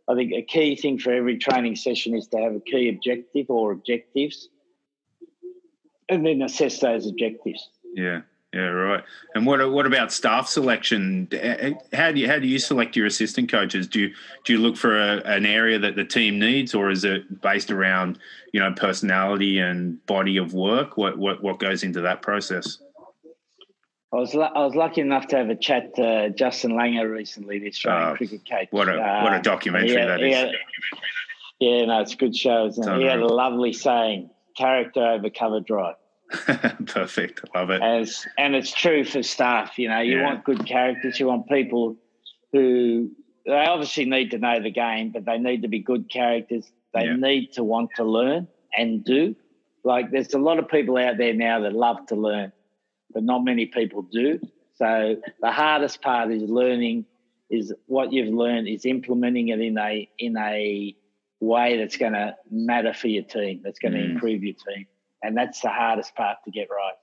I 0.08 0.14
think 0.14 0.32
a 0.32 0.42
key 0.42 0.76
thing 0.76 0.98
for 0.98 1.12
every 1.12 1.38
training 1.38 1.76
session 1.76 2.14
is 2.16 2.28
to 2.28 2.38
have 2.38 2.54
a 2.54 2.60
key 2.60 2.88
objective 2.88 3.46
or 3.50 3.72
objectives 3.72 4.48
and 6.08 6.24
then 6.24 6.42
assess 6.42 6.80
those 6.80 7.06
objectives. 7.06 7.68
Yeah. 7.94 8.22
Yeah, 8.54 8.60
right. 8.60 9.04
And 9.34 9.44
what 9.44 9.70
what 9.70 9.84
about 9.84 10.10
staff 10.10 10.48
selection? 10.48 11.28
How 11.92 12.12
do 12.12 12.18
you 12.18 12.26
how 12.26 12.38
do 12.38 12.46
you 12.46 12.58
select 12.58 12.96
your 12.96 13.04
assistant 13.04 13.50
coaches? 13.50 13.86
Do 13.86 14.00
you 14.00 14.14
do 14.44 14.54
you 14.54 14.58
look 14.58 14.78
for 14.78 14.98
a, 14.98 15.18
an 15.26 15.44
area 15.44 15.78
that 15.78 15.96
the 15.96 16.04
team 16.04 16.38
needs, 16.38 16.74
or 16.74 16.88
is 16.88 17.04
it 17.04 17.42
based 17.42 17.70
around 17.70 18.18
you 18.54 18.60
know 18.60 18.72
personality 18.72 19.58
and 19.58 20.04
body 20.06 20.38
of 20.38 20.54
work? 20.54 20.96
What 20.96 21.18
what 21.18 21.42
what 21.42 21.58
goes 21.58 21.82
into 21.82 22.00
that 22.00 22.22
process? 22.22 22.78
I 24.12 24.16
was 24.16 24.34
I 24.34 24.64
was 24.64 24.74
lucky 24.74 25.02
enough 25.02 25.26
to 25.28 25.36
have 25.36 25.50
a 25.50 25.54
chat 25.54 25.94
to 25.96 26.30
Justin 26.30 26.72
Langer 26.72 27.10
recently, 27.10 27.58
the 27.58 27.68
Australian 27.68 28.08
uh, 28.08 28.14
cricket 28.14 28.48
coach. 28.48 28.68
What 28.70 28.88
a 28.88 28.98
uh, 28.98 29.22
what 29.22 29.34
a 29.34 29.42
documentary 29.42 29.98
had, 29.98 30.08
that 30.08 30.22
is. 30.22 30.34
Had, 30.34 30.52
yeah, 31.60 31.84
no, 31.84 32.00
it's 32.00 32.14
a 32.14 32.16
good 32.16 32.34
show. 32.34 32.66
Isn't 32.66 32.88
it? 32.88 33.00
He 33.00 33.04
had 33.04 33.20
a 33.20 33.26
lovely 33.26 33.74
saying: 33.74 34.30
"Character 34.56 35.02
over 35.02 35.28
cover 35.28 35.60
drive." 35.60 35.96
Perfect, 36.86 37.42
love 37.54 37.68
it. 37.70 37.82
As 37.82 38.26
and 38.38 38.54
it's 38.54 38.72
true 38.72 39.04
for 39.04 39.22
staff. 39.22 39.78
You 39.78 39.88
know, 39.88 40.00
you 40.00 40.18
yeah. 40.18 40.24
want 40.24 40.44
good 40.44 40.66
characters. 40.66 41.20
You 41.20 41.26
want 41.26 41.46
people 41.46 41.96
who 42.52 43.10
they 43.44 43.52
obviously 43.52 44.06
need 44.06 44.30
to 44.30 44.38
know 44.38 44.62
the 44.62 44.70
game, 44.70 45.10
but 45.10 45.26
they 45.26 45.36
need 45.36 45.62
to 45.62 45.68
be 45.68 45.80
good 45.80 46.10
characters. 46.10 46.70
They 46.94 47.04
yeah. 47.04 47.16
need 47.16 47.52
to 47.54 47.64
want 47.64 47.90
to 47.96 48.04
learn 48.04 48.48
and 48.76 49.04
do. 49.04 49.36
Like, 49.84 50.10
there's 50.10 50.34
a 50.34 50.38
lot 50.38 50.58
of 50.58 50.68
people 50.68 50.96
out 50.96 51.18
there 51.18 51.32
now 51.32 51.60
that 51.60 51.72
love 51.72 52.06
to 52.08 52.14
learn 52.14 52.52
but 53.12 53.22
not 53.22 53.44
many 53.44 53.66
people 53.66 54.02
do. 54.02 54.40
So 54.74 55.16
the 55.40 55.50
hardest 55.50 56.02
part 56.02 56.30
is 56.30 56.42
learning 56.42 57.06
is 57.50 57.72
what 57.86 58.12
you've 58.12 58.32
learned 58.32 58.68
is 58.68 58.84
implementing 58.84 59.48
it 59.48 59.60
in 59.60 59.78
a 59.78 60.08
in 60.18 60.36
a 60.36 60.94
way 61.40 61.78
that's 61.78 61.96
going 61.96 62.12
to 62.12 62.34
matter 62.50 62.92
for 62.92 63.08
your 63.08 63.22
team, 63.22 63.60
that's 63.64 63.78
going 63.78 63.92
to 63.92 64.00
mm. 64.00 64.10
improve 64.12 64.42
your 64.42 64.54
team, 64.54 64.86
and 65.22 65.36
that's 65.36 65.60
the 65.60 65.68
hardest 65.68 66.14
part 66.14 66.38
to 66.44 66.50
get 66.50 66.68
right. 66.70 66.94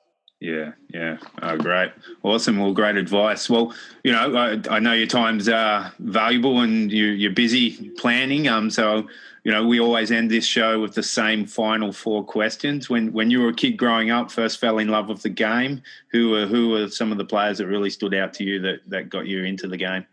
Yeah, 0.42 0.74
yeah. 0.94 1.18
Oh, 1.42 1.58
great. 1.58 1.92
Awesome. 2.22 2.60
Well, 2.60 2.74
great 2.74 2.98
advice. 2.98 3.50
Well, 3.50 3.74
you 4.04 4.12
know, 4.12 4.36
I, 4.36 4.76
I 4.76 4.80
know 4.80 4.94
your 4.94 5.08
time's 5.08 5.48
uh, 5.48 5.90
valuable 6.00 6.60
and 6.60 6.92
you, 6.92 7.06
you're 7.06 7.32
busy 7.32 7.90
planning. 7.92 8.48
Um, 8.48 8.70
so 8.70 9.08
you 9.46 9.52
know, 9.52 9.66
we 9.66 9.80
always 9.80 10.12
end 10.12 10.32
this 10.32 10.46
show 10.46 10.82
with 10.82 10.96
the 10.96 11.04
same 11.04 11.46
final 11.46 11.94
four 11.94 12.26
questions. 12.26 12.90
When 12.90 13.14
when 13.14 13.30
you 13.30 13.42
were 13.44 13.50
a 13.50 13.54
kid 13.54 13.78
growing 13.78 14.10
up, 14.10 14.32
first 14.32 14.60
fell 14.60 14.80
in 14.80 14.88
love 14.88 15.08
with 15.08 15.22
the 15.22 15.30
game, 15.30 15.84
who 16.12 16.32
were 16.32 16.48
who 16.48 16.70
were 16.70 16.90
some 16.90 17.12
of 17.12 17.20
the 17.20 17.26
players 17.26 17.60
that 17.60 17.68
really 17.68 17.92
stood 17.92 18.16
out 18.16 18.34
to 18.34 18.44
you 18.44 18.60
that 18.62 18.80
that 18.88 19.10
got 19.10 19.28
you 19.28 19.44
into 19.44 19.68
the 19.68 19.78
game? 19.78 20.04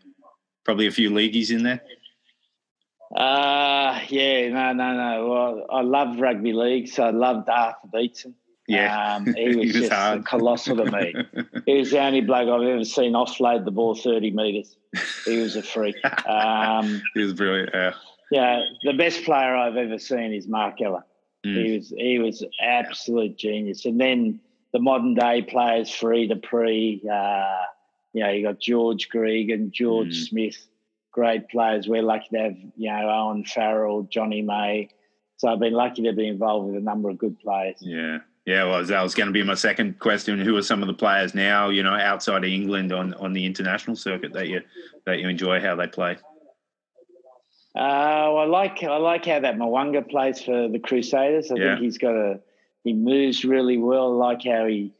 Probably 0.63 0.85
a 0.85 0.91
few 0.91 1.09
leagueies 1.09 1.49
in 1.49 1.63
there. 1.63 1.81
Uh 3.15 3.99
yeah, 4.07 4.49
no, 4.49 4.73
no, 4.73 4.93
no. 4.95 5.27
Well, 5.27 5.65
I 5.71 5.81
loved 5.81 6.19
rugby 6.19 6.53
league, 6.53 6.87
so 6.87 7.03
I 7.03 7.09
loved 7.09 7.49
Arthur 7.49 7.87
Beetson. 7.91 8.35
Yeah, 8.67 9.15
um, 9.15 9.33
he 9.33 9.47
was, 9.55 9.55
he 9.55 9.79
was 9.79 9.89
just 9.89 10.25
colossal 10.25 10.77
to 10.77 10.91
me. 10.91 11.13
he 11.65 11.77
was 11.79 11.91
the 11.91 11.99
only 11.99 12.21
bloke 12.21 12.49
I've 12.49 12.67
ever 12.67 12.85
seen 12.85 13.13
offload 13.13 13.65
the 13.65 13.71
ball 13.71 13.95
thirty 13.95 14.31
metres. 14.31 14.75
He 15.25 15.37
was 15.37 15.55
a 15.55 15.63
freak. 15.63 15.95
Um, 16.27 17.01
he 17.13 17.23
was 17.23 17.33
brilliant. 17.33 17.71
Yeah 17.73 17.93
yeah, 18.33 18.61
the 18.83 18.93
best 18.93 19.23
player 19.25 19.55
I've 19.55 19.77
ever 19.77 19.99
seen 19.99 20.33
is 20.33 20.47
Mark 20.47 20.81
Ella. 20.81 21.05
Mm. 21.45 21.63
He 21.63 21.77
was 21.77 21.93
he 21.95 22.19
was 22.19 22.43
absolute 22.59 23.37
genius. 23.37 23.85
And 23.85 24.01
then 24.01 24.39
the 24.71 24.79
modern 24.79 25.13
day 25.13 25.43
players, 25.43 25.91
Fourie 25.91 26.27
du 26.27 26.35
Preez, 26.35 27.07
uh, 27.07 27.65
you 28.13 28.23
know, 28.23 28.31
you 28.31 28.43
got 28.43 28.59
George 28.59 29.09
Gregan, 29.13 29.69
George 29.69 30.15
mm. 30.15 30.27
Smith, 30.29 30.67
great 31.11 31.47
players. 31.49 31.87
We're 31.87 32.01
lucky 32.01 32.29
to 32.31 32.39
have, 32.39 32.55
you 32.75 32.89
know, 32.89 33.07
Owen 33.07 33.45
Farrell, 33.45 34.03
Jonny 34.03 34.41
May. 34.41 34.89
So 35.37 35.49
I've 35.49 35.59
been 35.59 35.73
lucky 35.73 36.01
to 36.03 36.13
be 36.13 36.27
involved 36.27 36.67
with 36.67 36.77
a 36.77 36.83
number 36.83 37.11
of 37.11 37.19
good 37.19 37.39
players. 37.39 37.77
Yeah. 37.81 38.19
Yeah, 38.45 38.65
well, 38.65 38.83
that 38.83 39.01
was 39.01 39.15
going 39.15 39.27
to 39.27 39.33
be 39.33 39.41
my 39.41 39.53
second 39.53 39.99
question. 39.99 40.39
Who 40.39 40.57
are 40.57 40.61
some 40.61 40.81
of 40.81 40.87
the 40.87 40.93
players 40.93 41.33
now, 41.33 41.69
you 41.69 41.81
know, 41.81 41.93
outside 41.93 42.43
of 42.43 42.49
England 42.49 42.91
on, 42.91 43.13
on 43.13 43.31
the 43.31 43.45
international 43.45 43.95
circuit 43.95 44.33
that 44.33 44.49
you 44.49 44.61
that 45.05 45.19
you 45.19 45.29
enjoy 45.29 45.61
how 45.61 45.75
they 45.75 45.87
play? 45.87 46.17
Uh, 47.75 47.79
I 47.79 48.45
like 48.45 48.83
I 48.83 48.97
like 48.97 49.25
how 49.25 49.39
that 49.39 49.57
Mo'unga 49.57 50.07
plays 50.07 50.41
for 50.41 50.67
the 50.67 50.79
Crusaders. 50.79 51.51
I 51.51 51.55
yeah. 51.55 51.71
think 51.71 51.85
he's 51.85 51.97
got 51.97 52.15
a 52.15 52.41
he 52.83 52.91
moves 52.91 53.45
really 53.45 53.77
well. 53.77 54.21
I 54.21 54.27
like 54.27 54.43
how 54.43 54.65
he 54.65 54.91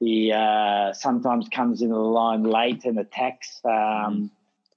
he 0.00 0.32
uh, 0.32 0.92
sometimes 0.92 1.48
comes 1.48 1.82
into 1.82 1.94
the 1.94 2.00
line 2.00 2.42
late 2.42 2.84
and 2.84 2.98
attacks. 2.98 3.60
Um, 3.64 3.70
mm. 3.70 4.30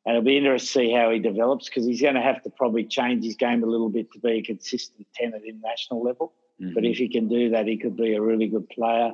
And 0.06 0.17
it'll 0.17 0.21
be 0.21 0.38
interesting 0.38 0.84
to 0.84 0.88
see 0.89 0.93
how 0.93 1.10
he 1.12 1.19
develops 1.19 1.69
because 1.69 1.86
he's 1.86 2.02
going 2.02 2.15
to 2.15 2.21
have 2.21 2.43
to 2.43 2.49
probably 2.49 2.84
change 2.84 3.23
his 3.23 3.38
game 3.38 3.63
a 3.63 3.65
little 3.65 3.89
bit 3.89 4.12
to 4.12 4.19
be 4.19 4.34
a 4.34 4.41
consistent 4.41 5.08
ten 5.15 5.34
at 5.34 5.43
international 5.43 6.04
level. 6.04 6.34
Mm-hmm. 6.62 6.74
But 6.74 6.86
if 6.86 6.98
he 6.98 7.10
can 7.10 7.28
do 7.28 7.52
that, 7.52 7.68
he 7.68 7.78
could 7.78 7.98
be 7.98 8.13
a 8.13 8.22
really 8.22 8.48
good 8.48 8.70
player. 8.70 9.12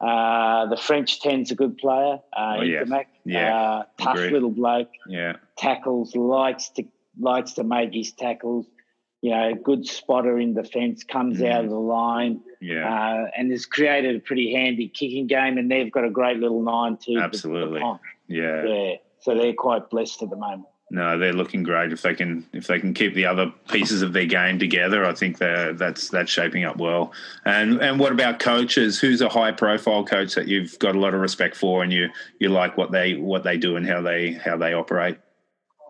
Uh, 0.00 0.66
the 0.66 0.76
French 0.76 1.20
ten's 1.20 1.50
a 1.50 1.54
good 1.54 1.78
player. 1.78 2.18
Uh, 2.36 2.56
oh, 2.58 2.62
yeah. 2.62 2.84
yeah. 3.24 3.56
Uh, 3.56 3.84
tough 3.98 4.16
Agreed. 4.16 4.32
little 4.32 4.50
bloke. 4.50 4.90
Yeah. 5.08 5.36
Tackles, 5.56 6.14
likes 6.14 6.68
to 6.70 6.84
likes 7.18 7.52
to 7.54 7.64
make 7.64 7.94
his 7.94 8.12
tackles. 8.12 8.66
You 9.22 9.30
know, 9.30 9.54
good 9.54 9.86
spotter 9.86 10.38
in 10.38 10.54
defence, 10.54 11.02
comes 11.02 11.38
mm. 11.38 11.50
out 11.50 11.64
of 11.64 11.70
the 11.70 11.78
line, 11.78 12.42
yeah, 12.60 12.86
uh, 12.86 13.30
and 13.36 13.50
has 13.50 13.64
created 13.64 14.14
a 14.14 14.20
pretty 14.20 14.52
handy 14.52 14.88
kicking 14.88 15.26
game. 15.26 15.56
And 15.56 15.70
they've 15.70 15.90
got 15.90 16.04
a 16.04 16.10
great 16.10 16.36
little 16.36 16.62
nine 16.62 16.98
too. 16.98 17.18
Absolutely, 17.18 17.80
yeah, 18.28 18.64
yeah. 18.64 18.94
So 19.20 19.34
they're 19.34 19.54
quite 19.54 19.88
blessed 19.88 20.22
at 20.22 20.30
the 20.30 20.36
moment. 20.36 20.68
No, 20.88 21.18
they're 21.18 21.32
looking 21.32 21.64
great. 21.64 21.92
If 21.92 22.02
they 22.02 22.14
can, 22.14 22.46
if 22.52 22.68
they 22.68 22.78
can 22.78 22.94
keep 22.94 23.14
the 23.14 23.26
other 23.26 23.52
pieces 23.68 24.02
of 24.02 24.12
their 24.12 24.26
game 24.26 24.58
together, 24.58 25.04
I 25.04 25.14
think 25.14 25.38
that 25.38 25.78
that's 25.78 26.10
that's 26.10 26.30
shaping 26.30 26.64
up 26.64 26.76
well. 26.76 27.12
And 27.44 27.80
and 27.82 27.98
what 27.98 28.12
about 28.12 28.38
coaches? 28.38 29.00
Who's 29.00 29.20
a 29.20 29.28
high 29.28 29.50
profile 29.50 30.04
coach 30.04 30.36
that 30.36 30.46
you've 30.46 30.78
got 30.78 30.94
a 30.94 31.00
lot 31.00 31.12
of 31.12 31.20
respect 31.20 31.56
for, 31.56 31.82
and 31.82 31.92
you 31.92 32.08
you 32.38 32.50
like 32.50 32.76
what 32.76 32.92
they 32.92 33.14
what 33.14 33.42
they 33.42 33.56
do 33.56 33.74
and 33.76 33.84
how 33.84 34.00
they 34.00 34.32
how 34.32 34.56
they 34.56 34.74
operate? 34.74 35.18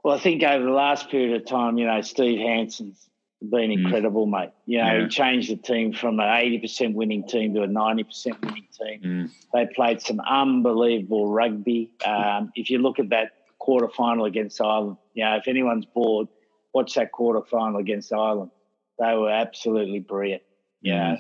Well, 0.03 0.15
I 0.15 0.19
think 0.19 0.43
over 0.43 0.65
the 0.65 0.71
last 0.71 1.11
period 1.11 1.43
of 1.43 1.47
time, 1.47 1.77
you 1.77 1.85
know, 1.85 2.01
Steve 2.01 2.39
Hansen's 2.39 3.07
been 3.43 3.71
mm. 3.71 3.85
incredible, 3.85 4.27
mm. 4.27 4.31
mate. 4.31 4.51
You 4.65 4.79
know, 4.79 4.85
yeah. 4.85 5.03
he 5.03 5.09
changed 5.09 5.51
the 5.51 5.57
team 5.57 5.93
from 5.93 6.21
an 6.21 6.27
80% 6.27 6.95
winning 6.95 7.27
team 7.27 7.55
to 7.55 7.63
a 7.63 7.69
90% 7.69 8.41
winning 8.45 8.69
team. 8.79 9.01
Mm. 9.03 9.31
They 9.53 9.67
played 9.75 10.01
some 10.01 10.21
unbelievable 10.21 11.31
rugby. 11.31 11.91
Um, 12.05 12.53
if 12.55 12.71
you 12.71 12.79
look 12.79 12.99
at 12.99 13.11
that 13.11 13.33
quarter 13.67 13.89
final 13.89 14.27
against 14.27 14.61
Ireland, 14.61 14.97
you 15.13 15.25
know, 15.25 15.35
if 15.35 15.49
anyone's 15.49 15.87
bored, 15.87 16.29
watch 16.73 16.95
that 16.95 17.11
quarter 17.11 17.43
final 17.43 17.81
against 17.81 18.13
Ireland. 18.13 18.53
They 19.01 19.13
were 19.17 19.29
absolutely 19.29 19.99
brilliant. 19.99 20.45
Yeah. 20.81 21.17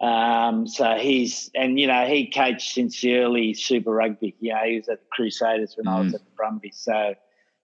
Um, 0.00 0.66
so 0.66 0.96
he's, 0.96 1.52
and 1.54 1.78
you 1.78 1.86
know, 1.86 2.04
he 2.04 2.28
coached 2.28 2.74
since 2.74 3.00
the 3.00 3.18
early 3.18 3.54
Super 3.54 3.92
Rugby. 3.92 4.34
You 4.40 4.54
know, 4.54 4.64
he 4.66 4.76
was 4.78 4.88
at 4.88 4.98
the 4.98 5.06
Crusaders 5.12 5.76
when 5.76 5.86
mm. 5.86 5.96
I 5.96 6.00
was 6.00 6.12
mm. 6.12 6.16
at 6.16 6.24
the 6.24 6.30
Brumbies. 6.36 6.78
So, 6.78 7.14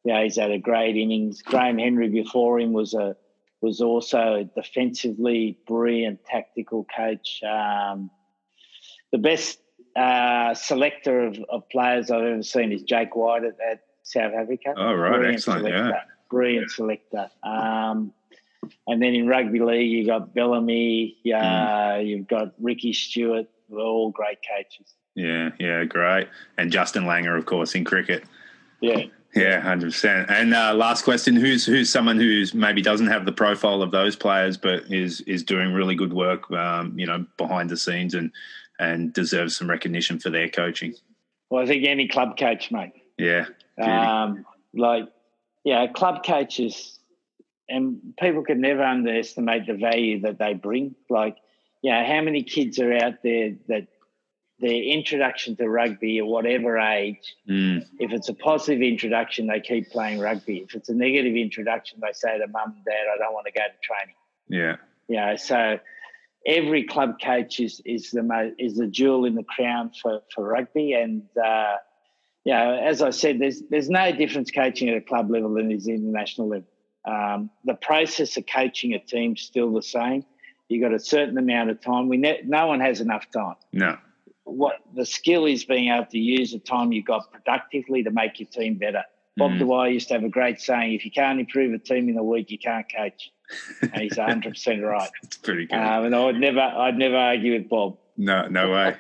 yeah, 0.05 0.23
he's 0.23 0.37
had 0.37 0.53
a 0.53 0.59
great 0.59 0.97
innings. 0.97 1.43
Graham 1.43 1.79
Henry 1.79 2.09
before 2.09 2.61
him 2.61 2.73
was 2.73 2.95
a 2.95 3.17
was 3.61 3.81
also 3.81 4.35
a 4.35 4.45
defensively 4.45 5.59
brilliant 5.67 6.25
tactical 6.25 6.87
coach. 6.97 7.43
Um, 7.43 8.09
the 9.11 9.19
best 9.19 9.59
uh, 9.97 10.55
selector 10.55 11.27
of, 11.27 11.39
of, 11.49 11.69
players 11.69 12.09
I've 12.09 12.23
ever 12.23 12.43
seen 12.45 12.71
is 12.71 12.83
Jake 12.83 13.17
White 13.17 13.43
at, 13.43 13.57
at 13.69 13.81
South 14.09 14.33
Africa. 14.33 14.75
Oh, 14.77 14.95
right, 14.95 15.11
brilliant 15.11 15.35
excellent, 15.35 15.61
selector, 15.61 15.89
yeah. 15.89 16.01
Brilliant 16.31 16.71
selector. 16.71 17.31
Um, 17.43 18.13
and 18.87 19.03
then 19.03 19.15
in 19.15 19.27
rugby 19.27 19.61
league, 19.61 19.91
you've 19.91 20.07
got 20.07 20.35
Bellamy, 20.35 21.17
uh, 21.27 21.31
mm. 21.31 22.07
you've 22.07 22.29
got 22.29 22.55
Ricky 22.59 22.93
Stuart, 22.93 23.47
all 23.71 24.11
great 24.11 24.39
coaches. 24.49 24.95
Yeah, 25.15 25.51
yeah, 25.59 25.85
great. 25.85 26.29
And 26.57 26.73
Justin 26.73 27.05
Langer, 27.05 27.37
of 27.37 27.47
course, 27.47 27.75
in 27.75 27.85
cricket. 27.85 28.25
Yeah, 28.81 29.05
yeah, 29.35 29.61
hundred 29.61 29.93
percent. 29.93 30.31
And 30.31 30.55
uh, 30.55 30.75
last 30.75 31.05
question: 31.05 31.37
Who's 31.37 31.67
who's 31.67 31.91
someone 31.91 32.19
who's 32.19 32.55
maybe 32.55 32.81
doesn't 32.81 33.09
have 33.09 33.25
the 33.25 33.33
profile 33.33 33.83
of 33.83 33.91
those 33.91 34.17
players, 34.17 34.57
but 34.57 34.85
is 34.91 35.21
is 35.23 35.43
doing 35.43 35.73
really 35.73 35.95
good 35.95 36.13
work, 36.13 36.51
um, 36.53 36.99
you 36.99 37.07
know, 37.07 37.27
behind 37.37 37.69
the 37.69 37.77
scenes 37.77 38.15
and 38.15 38.31
and 38.79 39.13
deserves 39.13 39.57
some 39.57 39.69
recognition 39.69 40.19
for 40.19 40.31
their 40.31 40.49
coaching. 40.49 40.95
Well, 41.51 41.63
I 41.63 41.67
think 41.67 41.85
any 41.85 42.07
club 42.07 42.39
coach, 42.39 42.71
mate. 42.71 42.93
Yeah. 43.19 43.47
Um, 43.81 44.45
like, 44.75 45.09
yeah, 45.65 45.87
club 45.87 46.25
coaches, 46.25 46.99
and 47.69 48.15
people 48.21 48.43
can 48.45 48.61
never 48.61 48.83
underestimate 48.83 49.67
the 49.67 49.75
value 49.75 50.21
that 50.21 50.39
they 50.39 50.55
bring. 50.55 50.95
Like, 51.11 51.37
yeah, 51.83 52.05
how 52.07 52.23
many 52.23 52.43
kids 52.43 52.79
are 52.79 52.93
out 52.93 53.23
there 53.23 53.55
that 53.69 53.87
their 54.61 54.83
introduction 54.83 55.55
to 55.57 55.69
rugby 55.69 56.19
at 56.19 56.27
whatever 56.27 56.79
age, 56.79 57.37
Mm. 57.49 57.87
if 58.01 58.11
it's 58.13 58.29
a 58.29 58.35
positive 58.35 58.83
introduction, 58.83 59.47
they 59.47 59.61
keep 59.61 59.89
playing 59.91 60.19
rugby. 60.19 60.59
If 60.59 60.75
it's 60.75 60.89
a 60.89 60.95
negative 60.95 61.37
introduction, 61.37 62.01
they 62.03 62.13
say 62.13 62.39
to 62.39 62.47
mum 62.49 62.73
and 62.75 62.85
dad, 62.85 63.07
I 63.15 63.19
don't 63.19 63.33
want 63.35 63.47
to 63.47 63.53
go 63.53 63.61
to 63.61 63.79
training. 63.81 64.17
Yeah. 64.49 64.77
You 65.07 65.17
know, 65.17 65.37
so 65.37 65.79
every 66.45 66.85
club 66.85 67.21
coach 67.23 67.61
is 67.61 67.81
is 67.85 68.11
the 68.11 68.23
mo- 68.25 68.53
is 68.59 68.77
the 68.77 68.89
jewel 68.89 69.25
in 69.27 69.37
the 69.37 69.45
crown 69.45 69.93
for, 70.03 70.23
for 70.35 70.43
rugby. 70.49 70.93
And 70.95 71.23
uh, 71.43 71.77
you 72.49 72.55
know, 72.55 72.81
as 72.83 73.03
I 73.03 73.11
said, 73.11 73.41
there's 73.41 73.61
there's 73.69 73.91
no 73.91 74.11
difference 74.11 74.51
coaching 74.51 74.89
at 74.89 74.97
a 74.97 75.03
club 75.03 75.31
level 75.31 75.53
than 75.53 75.71
is 75.71 75.87
international 75.87 76.49
level. 76.49 76.67
Um, 77.05 77.51
the 77.67 77.75
process 77.75 78.39
of 78.39 78.45
coaching 78.47 78.95
a 78.95 78.99
team's 78.99 79.43
still 79.43 79.71
the 79.71 79.83
same. 79.83 80.25
You 80.71 80.81
got 80.81 80.95
a 80.95 80.99
certain 80.99 81.37
amount 81.37 81.69
of 81.69 81.83
time. 81.83 82.09
We 82.09 82.17
ne- 82.17 82.41
no 82.47 82.67
one 82.69 82.81
has 82.81 83.03
enough 83.03 83.31
time. 83.31 83.57
No. 83.75 83.99
What 84.45 84.77
the 84.95 85.05
skill 85.05 85.45
is 85.45 85.67
being 85.67 85.93
able 85.93 86.07
to 86.07 86.19
use 86.19 86.53
the 86.53 86.59
time 86.59 86.91
you 86.91 87.03
got 87.03 87.31
productively 87.31 88.03
to 88.05 88.11
make 88.11 88.41
your 88.41 88.49
team 88.49 88.79
better. 88.79 89.05
Bob 89.37 89.51
Mm. 89.51 89.59
Dwyer 89.59 89.89
used 89.91 90.09
to 90.09 90.15
have 90.15 90.25
a 90.25 90.31
great 90.31 90.59
saying: 90.59 90.95
"If 90.95 91.05
you 91.05 91.11
can't 91.11 91.39
improve 91.39 91.75
a 91.75 91.79
team 91.79 92.09
in 92.09 92.17
a 92.17 92.25
week, 92.25 92.51
you 92.51 92.59
can't 92.59 92.87
coach." 92.91 93.31
And 93.83 93.95
he's 93.95 94.17
100 94.17 94.55
percent 94.55 94.83
right. 94.97 95.11
It's 95.23 95.37
pretty 95.37 95.67
good. 95.67 95.77
Um, 95.77 96.07
and 96.07 96.15
I'd 96.15 96.41
never, 96.41 96.61
I'd 96.61 96.97
never 96.97 97.17
argue 97.17 97.53
with 97.59 97.69
Bob. 97.69 97.99
No, 98.21 98.49
no 98.49 98.73
way. 98.73 98.97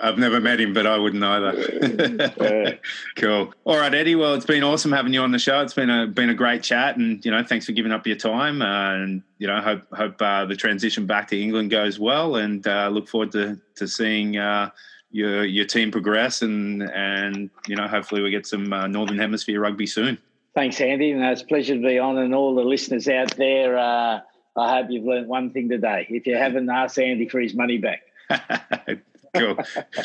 I've 0.00 0.16
never 0.16 0.40
met 0.40 0.58
him, 0.58 0.72
but 0.72 0.86
I 0.86 0.96
wouldn't 0.96 1.22
either. 1.22 2.78
cool. 3.16 3.52
All 3.64 3.76
right, 3.76 3.94
Eddie. 3.94 4.14
Well, 4.14 4.32
it's 4.32 4.46
been 4.46 4.62
awesome 4.62 4.90
having 4.90 5.12
you 5.12 5.20
on 5.20 5.32
the 5.32 5.38
show. 5.38 5.60
It's 5.60 5.74
been 5.74 5.90
a 5.90 6.06
been 6.06 6.30
a 6.30 6.34
great 6.34 6.62
chat, 6.62 6.96
and 6.96 7.22
you 7.22 7.30
know, 7.30 7.44
thanks 7.44 7.66
for 7.66 7.72
giving 7.72 7.92
up 7.92 8.06
your 8.06 8.16
time. 8.16 8.62
Uh, 8.62 8.94
and 8.94 9.22
you 9.36 9.46
know, 9.46 9.60
hope 9.60 9.82
hope 9.92 10.20
uh, 10.22 10.46
the 10.46 10.56
transition 10.56 11.04
back 11.04 11.28
to 11.28 11.40
England 11.40 11.70
goes 11.70 11.98
well, 11.98 12.36
and 12.36 12.66
uh, 12.66 12.88
look 12.88 13.06
forward 13.06 13.32
to 13.32 13.60
to 13.76 13.86
seeing 13.86 14.38
uh, 14.38 14.70
your 15.10 15.44
your 15.44 15.66
team 15.66 15.90
progress, 15.90 16.40
and 16.40 16.84
and 16.84 17.50
you 17.68 17.76
know, 17.76 17.86
hopefully 17.86 18.22
we 18.22 18.30
get 18.30 18.46
some 18.46 18.72
uh, 18.72 18.86
Northern 18.86 19.18
Hemisphere 19.18 19.60
rugby 19.60 19.86
soon. 19.86 20.16
Thanks, 20.54 20.80
Andy. 20.80 21.10
And 21.10 21.22
it's 21.22 21.42
a 21.42 21.46
pleasure 21.46 21.74
to 21.74 21.82
be 21.82 21.98
on. 21.98 22.16
And 22.16 22.34
all 22.34 22.54
the 22.54 22.62
listeners 22.62 23.08
out 23.08 23.36
there, 23.36 23.76
uh, 23.76 24.20
I 24.56 24.76
hope 24.76 24.86
you've 24.88 25.04
learned 25.04 25.28
one 25.28 25.50
thing 25.50 25.68
today. 25.68 26.06
If 26.08 26.26
you 26.26 26.36
haven't, 26.36 26.70
ask 26.70 26.96
Andy 26.98 27.28
for 27.28 27.40
his 27.40 27.54
money 27.54 27.76
back. 27.76 28.02
cool. 29.34 29.56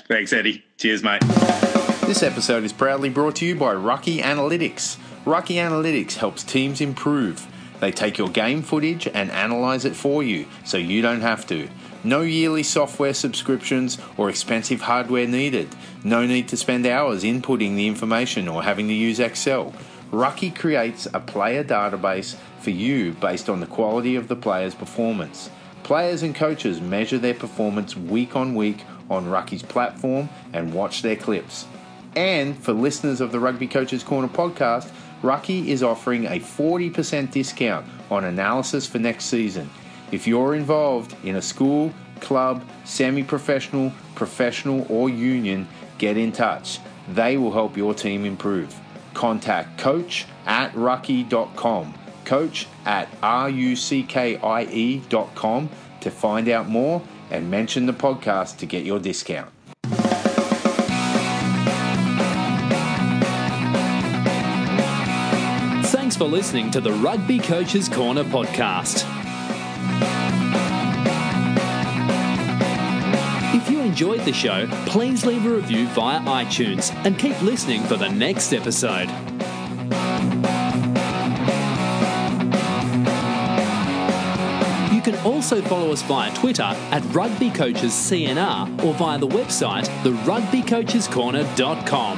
Thanks, 0.07 0.33
Eddie. 0.33 0.63
Cheers, 0.77 1.03
mate. 1.03 1.21
This 2.05 2.23
episode 2.23 2.63
is 2.63 2.73
proudly 2.73 3.09
brought 3.09 3.35
to 3.37 3.45
you 3.45 3.55
by 3.55 3.73
Ruckie 3.73 4.21
Analytics. 4.21 4.97
Ruckie 5.25 5.57
Analytics 5.57 6.15
helps 6.15 6.43
teams 6.43 6.81
improve. 6.81 7.45
They 7.79 7.91
take 7.91 8.17
your 8.17 8.29
game 8.29 8.61
footage 8.61 9.07
and 9.07 9.31
analyze 9.31 9.85
it 9.85 9.95
for 9.95 10.23
you 10.23 10.47
so 10.65 10.77
you 10.77 11.01
don't 11.01 11.21
have 11.21 11.45
to. 11.47 11.69
No 12.03 12.21
yearly 12.21 12.63
software 12.63 13.13
subscriptions 13.13 13.97
or 14.17 14.29
expensive 14.29 14.81
hardware 14.81 15.27
needed. 15.27 15.69
No 16.03 16.25
need 16.25 16.47
to 16.49 16.57
spend 16.57 16.85
hours 16.85 17.23
inputting 17.23 17.75
the 17.75 17.87
information 17.87 18.47
or 18.47 18.63
having 18.63 18.87
to 18.87 18.93
use 18.93 19.19
Excel. 19.19 19.73
Ruckie 20.11 20.55
creates 20.55 21.07
a 21.13 21.19
player 21.19 21.63
database 21.63 22.35
for 22.59 22.71
you 22.71 23.11
based 23.13 23.49
on 23.49 23.59
the 23.59 23.67
quality 23.67 24.15
of 24.15 24.27
the 24.27 24.35
player's 24.35 24.75
performance. 24.75 25.49
Players 25.83 26.23
and 26.23 26.35
coaches 26.35 26.81
measure 26.81 27.17
their 27.17 27.33
performance 27.33 27.95
week 27.95 28.35
on 28.35 28.55
week 28.55 28.83
on 29.09 29.25
Ruckie's 29.25 29.63
platform 29.63 30.29
and 30.53 30.73
watch 30.73 31.01
their 31.01 31.15
clips. 31.15 31.65
And 32.15 32.57
for 32.57 32.73
listeners 32.73 33.21
of 33.21 33.31
the 33.31 33.39
Rugby 33.39 33.67
Coaches 33.67 34.03
Corner 34.03 34.27
podcast, 34.27 34.91
Ruckie 35.21 35.67
is 35.67 35.83
offering 35.83 36.25
a 36.25 36.39
40% 36.39 37.31
discount 37.31 37.85
on 38.09 38.23
analysis 38.23 38.87
for 38.87 38.99
next 38.99 39.25
season. 39.25 39.69
If 40.11 40.27
you're 40.27 40.55
involved 40.55 41.15
in 41.23 41.35
a 41.35 41.41
school, 41.41 41.93
club, 42.19 42.63
semi 42.85 43.23
professional, 43.23 43.91
professional, 44.15 44.85
or 44.89 45.09
union, 45.09 45.67
get 45.97 46.17
in 46.17 46.31
touch. 46.31 46.79
They 47.09 47.37
will 47.37 47.51
help 47.51 47.75
your 47.77 47.93
team 47.93 48.25
improve. 48.25 48.75
Contact 49.13 49.77
coach 49.77 50.25
at 50.45 50.71
ruckie.com, 50.73 51.93
coach 52.29 52.67
at 52.85 53.09
ruckie.com 53.21 53.69
to 55.99 56.11
find 56.11 56.47
out 56.47 56.69
more 56.69 57.01
and 57.31 57.49
mention 57.49 57.87
the 57.87 57.93
podcast 57.93 58.57
to 58.57 58.67
get 58.67 58.85
your 58.85 58.99
discount. 58.99 59.49
Thanks 65.87 66.15
for 66.15 66.25
listening 66.25 66.69
to 66.71 66.81
the 66.81 66.91
Rugby 66.93 67.39
Coaches 67.39 67.89
Corner 67.89 68.23
podcast. 68.23 69.05
If 73.55 73.71
you 73.71 73.79
enjoyed 73.81 74.21
the 74.21 74.33
show, 74.33 74.67
please 74.85 75.25
leave 75.25 75.47
a 75.47 75.49
review 75.49 75.87
via 75.87 76.19
iTunes 76.21 76.93
and 77.05 77.17
keep 77.17 77.41
listening 77.41 77.81
for 77.83 77.95
the 77.95 78.09
next 78.09 78.53
episode. 78.53 79.09
Also 85.25 85.61
follow 85.61 85.91
us 85.91 86.01
via 86.03 86.33
Twitter 86.35 86.63
at 86.63 87.03
Rugby 87.13 87.49
Coaches 87.49 87.91
CNR 87.91 88.81
or 88.83 88.93
via 88.93 89.17
the 89.17 89.27
website 89.27 89.87
therugbycoachescorner.com. 90.03 92.17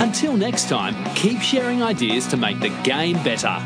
Until 0.00 0.36
next 0.36 0.68
time, 0.68 0.94
keep 1.14 1.40
sharing 1.40 1.82
ideas 1.82 2.26
to 2.28 2.36
make 2.36 2.60
the 2.60 2.68
game 2.82 3.16
better. 3.24 3.58